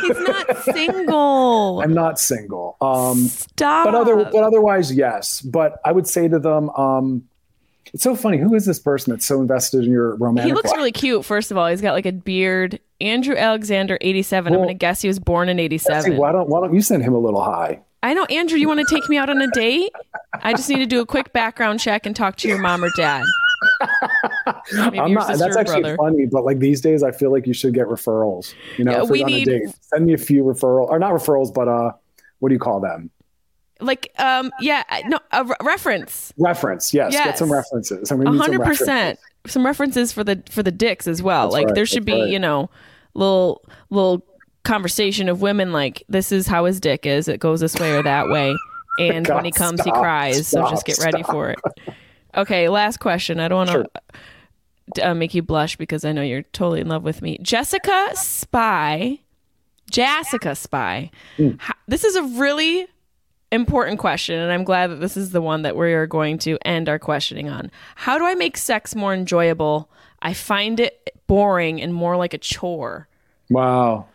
[0.00, 1.80] He's not single.
[1.80, 2.76] I'm not single.
[2.80, 3.84] Um, Stop.
[3.84, 7.24] but other but otherwise yes but i would say to them um
[7.92, 10.70] it's so funny who is this person that's so invested in your romantic he looks
[10.70, 10.76] life?
[10.76, 11.68] really cute, first of all.
[11.68, 12.80] He's got like a beard.
[13.00, 14.52] Andrew Alexander 87.
[14.52, 16.02] I'm going to guess he was born in 87.
[16.02, 18.68] See, why don't why don't you send him a little high I know, Andrew, you
[18.68, 19.90] want to take me out on a date?
[20.34, 22.90] I just need to do a quick background check and talk to your mom or
[22.96, 23.24] dad.
[24.72, 25.96] I'm not that's actually brother.
[25.96, 29.22] funny but like these days i feel like you should get referrals you know Yeah,
[29.24, 31.90] on need- a date send me a few referral or not referrals but uh
[32.38, 33.10] what do you call them
[33.80, 36.32] Like, um, yeah, no, a re- reference.
[36.38, 38.86] reference yes, get some references and we A need some hundred references.
[38.86, 39.18] percent.
[39.48, 41.44] Some references for the for the dicks as well.
[41.46, 42.30] That's like right, there should be, right.
[42.30, 42.70] you know,
[43.14, 44.24] little little
[44.64, 47.28] conversation of women like this is how his dick is.
[47.28, 48.54] It goes this way or that way.
[49.00, 50.48] And God, when he comes, he stop, cries.
[50.48, 51.58] so just get ready for it.
[52.36, 53.38] Okay, last question.
[53.38, 54.02] I don't want to
[54.96, 55.10] Sure.
[55.10, 57.38] uh, make you blush because I know you're totally in love with me.
[57.40, 59.20] Jessica Spy,
[59.88, 61.12] Jessica Spy.
[61.38, 61.54] H-
[61.86, 62.88] This is a really
[63.52, 66.58] important question, and I'm glad that this is the one that we are going to
[66.66, 67.70] end our questioning on.
[67.94, 69.88] How do I make sex more enjoyable?
[70.22, 73.06] I find it boring and more like a chore.
[73.48, 74.06] Wow.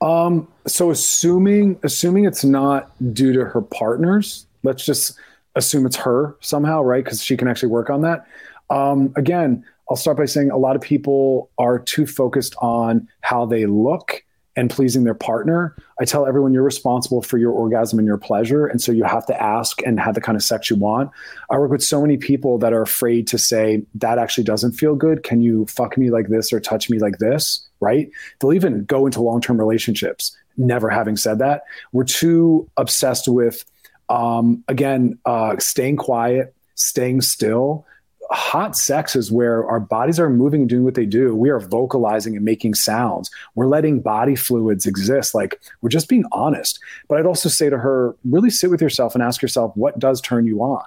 [0.00, 5.18] Um, so assuming assuming it's not due to her partners, let's just
[5.54, 7.02] assume it's her somehow, right?
[7.02, 8.26] Because she can actually work on that.
[8.68, 13.46] Um, again, I'll start by saying a lot of people are too focused on how
[13.46, 14.22] they look
[14.56, 15.76] and pleasing their partner.
[16.00, 18.66] I tell everyone you're responsible for your orgasm and your pleasure.
[18.66, 21.10] And so you have to ask and have the kind of sex you want.
[21.50, 24.94] I work with so many people that are afraid to say, that actually doesn't feel
[24.94, 25.22] good.
[25.22, 27.65] Can you fuck me like this or touch me like this?
[27.80, 28.10] Right?
[28.40, 31.62] They'll even go into long term relationships, never having said that.
[31.92, 33.64] We're too obsessed with,
[34.08, 37.84] um, again, uh, staying quiet, staying still
[38.30, 41.34] hot sex is where our bodies are moving and doing what they do.
[41.34, 43.30] We are vocalizing and making sounds.
[43.54, 45.34] We're letting body fluids exist.
[45.34, 46.78] Like we're just being honest.
[47.08, 50.20] But I'd also say to her, really sit with yourself and ask yourself, what does
[50.20, 50.84] turn you on?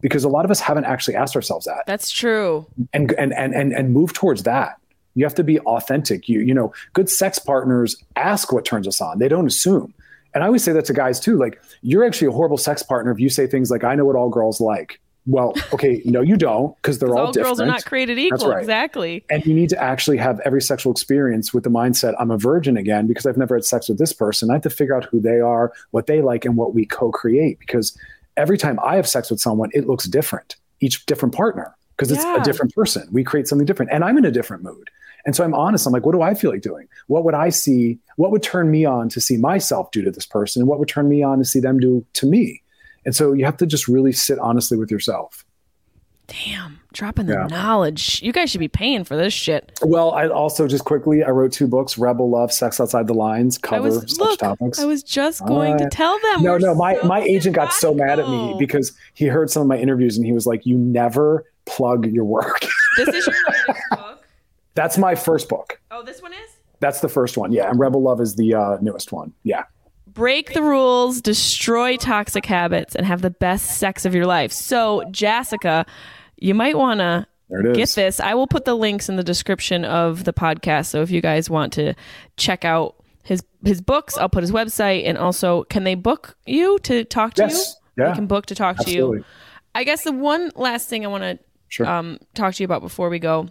[0.00, 2.66] Because a lot of us haven't actually asked ourselves that That's true.
[2.92, 4.79] and and and and, and move towards that.
[5.14, 6.28] You have to be authentic.
[6.28, 9.18] You you know, good sex partners ask what turns us on.
[9.18, 9.92] They don't assume.
[10.34, 11.36] And I always say that to guys too.
[11.36, 14.14] Like, you're actually a horrible sex partner if you say things like, "I know what
[14.16, 17.48] all girls like." Well, okay, no, you don't, because they're all, All different.
[17.58, 18.48] girls are not created equal.
[18.48, 18.58] right.
[18.60, 19.22] Exactly.
[19.28, 22.76] and you need to actually have every sexual experience with the mindset I'm a virgin
[22.78, 24.48] again because I've never had sex with this person.
[24.50, 27.58] I have to figure out who they are, what they like, and what we co-create.
[27.58, 27.96] Because
[28.38, 30.56] every time I have sex with someone, it looks different.
[30.80, 32.40] Each different partner because it's Yeah.
[32.40, 33.06] a different person.
[33.12, 34.88] We create something different, and I'm in a different mood.
[35.30, 35.86] And so I'm honest.
[35.86, 36.88] I'm like, what do I feel like doing?
[37.06, 38.00] What would I see?
[38.16, 40.60] What would turn me on to see myself do to this person?
[40.60, 42.62] And what would turn me on to see them do to me?
[43.06, 45.44] And so you have to just really sit honestly with yourself.
[46.26, 47.46] Damn, dropping the Yeah.
[47.46, 48.20] knowledge.
[48.24, 49.70] You guys should be paying for this shit.
[49.82, 53.56] Well, I also just quickly I wrote two books: Rebel Love, Sex Outside the Lines,
[53.56, 54.40] cover was such look.
[54.40, 54.80] topics.
[54.80, 56.42] I was just going to tell them.
[56.42, 59.62] no, no, my so my agent got so mad at me because he heard some
[59.62, 62.66] of my interviews and he was like, "You never plug your work."
[62.96, 63.36] this is your
[63.92, 64.19] book.
[64.80, 65.78] That's my first book.
[65.90, 66.50] Oh, this one is.
[66.80, 67.52] That's the first one.
[67.52, 69.34] Yeah, and Rebel Love is the uh, newest one.
[69.42, 69.64] Yeah.
[70.06, 74.52] Break the rules, destroy toxic habits, and have the best sex of your life.
[74.52, 75.84] So, Jessica,
[76.38, 77.76] you might want to There it is.
[77.76, 78.20] get this.
[78.20, 80.86] I will put the links in the description of the podcast.
[80.86, 81.92] So if you guys want to
[82.38, 86.78] check out his his books, I'll put his website and also can they book you
[86.84, 87.76] to talk to Yes.
[87.96, 88.02] you?
[88.04, 88.08] Yeah.
[88.10, 89.22] They can book to talk to you.
[89.74, 91.86] I guess the one last thing I want to Sure.
[91.86, 93.48] um, talk to you about before we go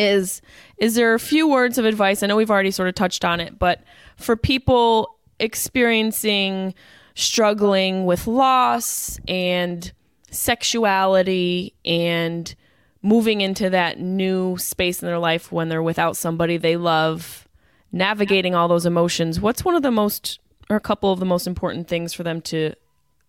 [0.00, 0.40] is
[0.78, 2.22] is there a few words of advice?
[2.22, 3.82] I know we've already sort of touched on it, but
[4.16, 6.74] for people experiencing
[7.14, 9.92] struggling with loss and
[10.30, 12.54] sexuality and
[13.02, 17.48] moving into that new space in their life when they're without somebody they love,
[17.92, 20.38] navigating all those emotions, what's one of the most
[20.68, 22.72] or a couple of the most important things for them to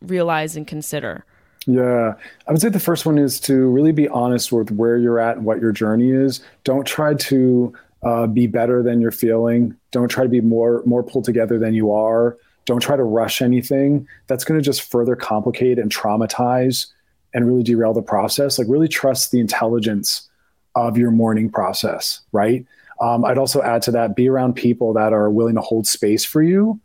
[0.02, 1.26] realize and consider?
[1.72, 2.16] Yeah,
[2.48, 5.38] I would say the first one is to really be honest with where you're at
[5.38, 6.42] and what your journey is.
[6.66, 9.78] Don't try to uh, be better than you're feeling.
[9.92, 12.38] Don't try to be more more pulled together than you are.
[12.66, 14.06] Don't try to rush anything.
[14.28, 16.88] That's going to just further complicate and traumatize
[17.34, 18.60] and really derail the process.
[18.60, 20.30] Like really trust the intelligence
[20.76, 22.66] of your mourning process, right?
[23.00, 26.26] Um, I'd also add to that: be around people that are willing to hold space
[26.26, 26.82] for you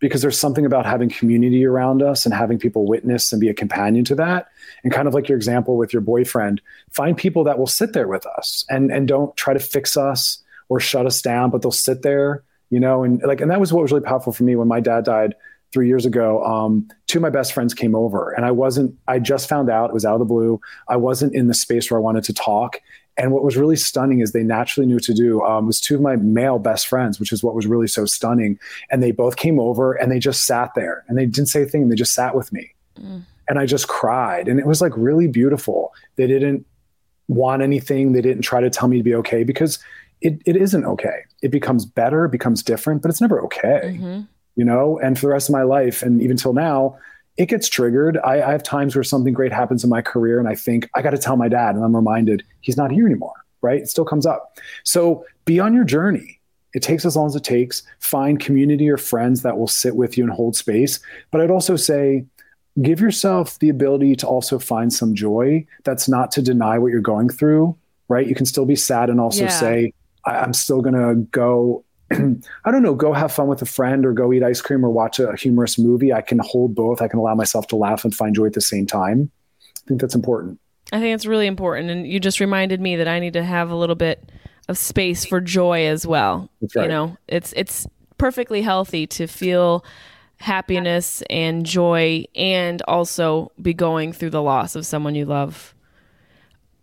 [0.00, 3.54] because there's something about having community around us and having people witness and be a
[3.54, 4.48] companion to that.
[4.82, 8.08] And kind of like your example with your boyfriend find people that will sit there
[8.08, 11.70] with us and and don't try to fix us or shut us down but they'll
[11.70, 14.56] sit there you know and like and that was what was really powerful for me
[14.56, 15.34] when my dad died
[15.72, 16.44] three years ago.
[16.44, 19.90] Um, two of my best friends came over and i wasn't i just found out
[19.90, 20.60] it was out of the blue.
[20.88, 22.80] I wasn't in the space where i wanted to talk
[23.20, 25.94] and what was really stunning is they naturally knew what to do um, was two
[25.94, 28.58] of my male best friends which is what was really so stunning.
[28.90, 31.66] And they both came over and they just sat there and they didn't say a
[31.66, 31.90] thing.
[31.90, 32.72] They just sat with me.
[33.48, 34.48] And i just cried.
[34.48, 35.92] And it was like really beautiful.
[36.16, 36.64] They didn't
[37.28, 38.12] want anything.
[38.12, 39.78] They didn't try to tell me to be okay because
[40.22, 41.24] it, it isn't okay.
[41.42, 42.24] It becomes better.
[42.24, 44.20] It becomes different but it's never okay Mm-hmm.
[44.56, 44.98] you know?
[44.98, 46.96] And for the rest of my life and even till now
[47.42, 48.18] it gets triggered.
[48.32, 51.00] I, I have times where something great happens in my career and i think i
[51.06, 53.82] got to tell my dad and i'm reminded he's not here anymore right?
[53.82, 54.56] It still comes up.
[54.84, 56.40] So be on your journey.
[56.72, 57.82] It takes as long as it takes.
[57.98, 60.98] Find community or friends that will sit with you and hold space.
[61.30, 62.24] But i'd also say
[62.80, 67.00] give yourself the ability to also find some joy that's not to deny what you're
[67.14, 67.76] going through
[68.08, 68.26] right?
[68.26, 69.48] You can still be sad and also Yeah.
[69.64, 69.92] say
[70.26, 71.84] I- i'm still going to go
[72.64, 74.90] I don't know, go have fun with a friend or go eat ice cream or
[74.90, 76.12] watch a humorous movie.
[76.12, 77.00] I can hold both.
[77.00, 79.30] I can allow myself to laugh and find joy at the same time.
[79.60, 80.58] I think that's important.
[80.92, 81.90] I think it's really important.
[81.90, 84.30] And you just reminded me that I need to have a little bit
[84.68, 86.48] of space for joy as well.
[86.74, 86.84] right.
[86.84, 87.86] You know, it's it's
[88.18, 89.84] perfectly healthy to feel
[90.36, 95.74] happiness and joy and also be going through the loss of someone you love.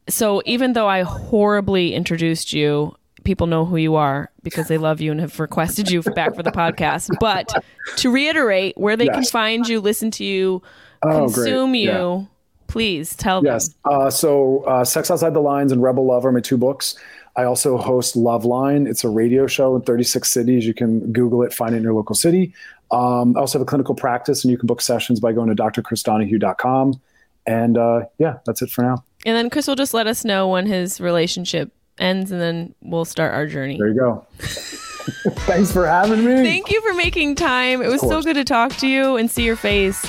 [0.10, 2.95] So even though I horribly introduced you,
[3.28, 6.41] people know who you are because they love you and have requested you back for
[6.44, 7.10] the podcast.
[7.20, 7.54] But
[7.98, 10.64] to reiterate, where they can find you, listen to you,
[11.04, 11.34] Oh, great.
[11.36, 12.22] consume you, Yeah.
[12.68, 13.68] please tell Yes.
[13.68, 13.76] them.
[13.91, 13.94] Yes.
[13.94, 16.95] Uh, so, uh, Sex Outside the Lines and Rebel Love are my two books.
[17.36, 18.88] I also host Loveline.
[18.88, 20.66] It's a radio show in 36 cities.
[20.66, 22.54] You can Google it, find it in your local city.
[22.91, 25.56] Um, I also have a clinical practice, and you can book sessions by going to
[25.62, 26.99] drchrisdonaghue.com.
[27.45, 29.04] And uh, yeah, that's it for now.
[29.26, 33.06] And then Chris will just let us know when his relationship ends and then we'll
[33.06, 33.78] start our journey.
[33.78, 34.26] There you go.
[34.38, 36.36] Thanks for having me.
[36.44, 37.82] Thank you for making time.
[37.82, 40.06] It was so good to talk to you and see your face.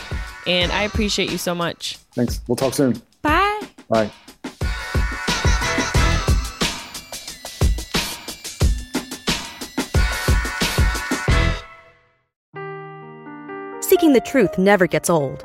[0.47, 1.97] And I appreciate you so much.
[2.15, 2.41] Thanks.
[2.49, 3.01] We'll talk soon.
[3.23, 3.61] Bye.
[3.89, 4.11] Bye.
[13.81, 15.45] Seeking the truth never gets old.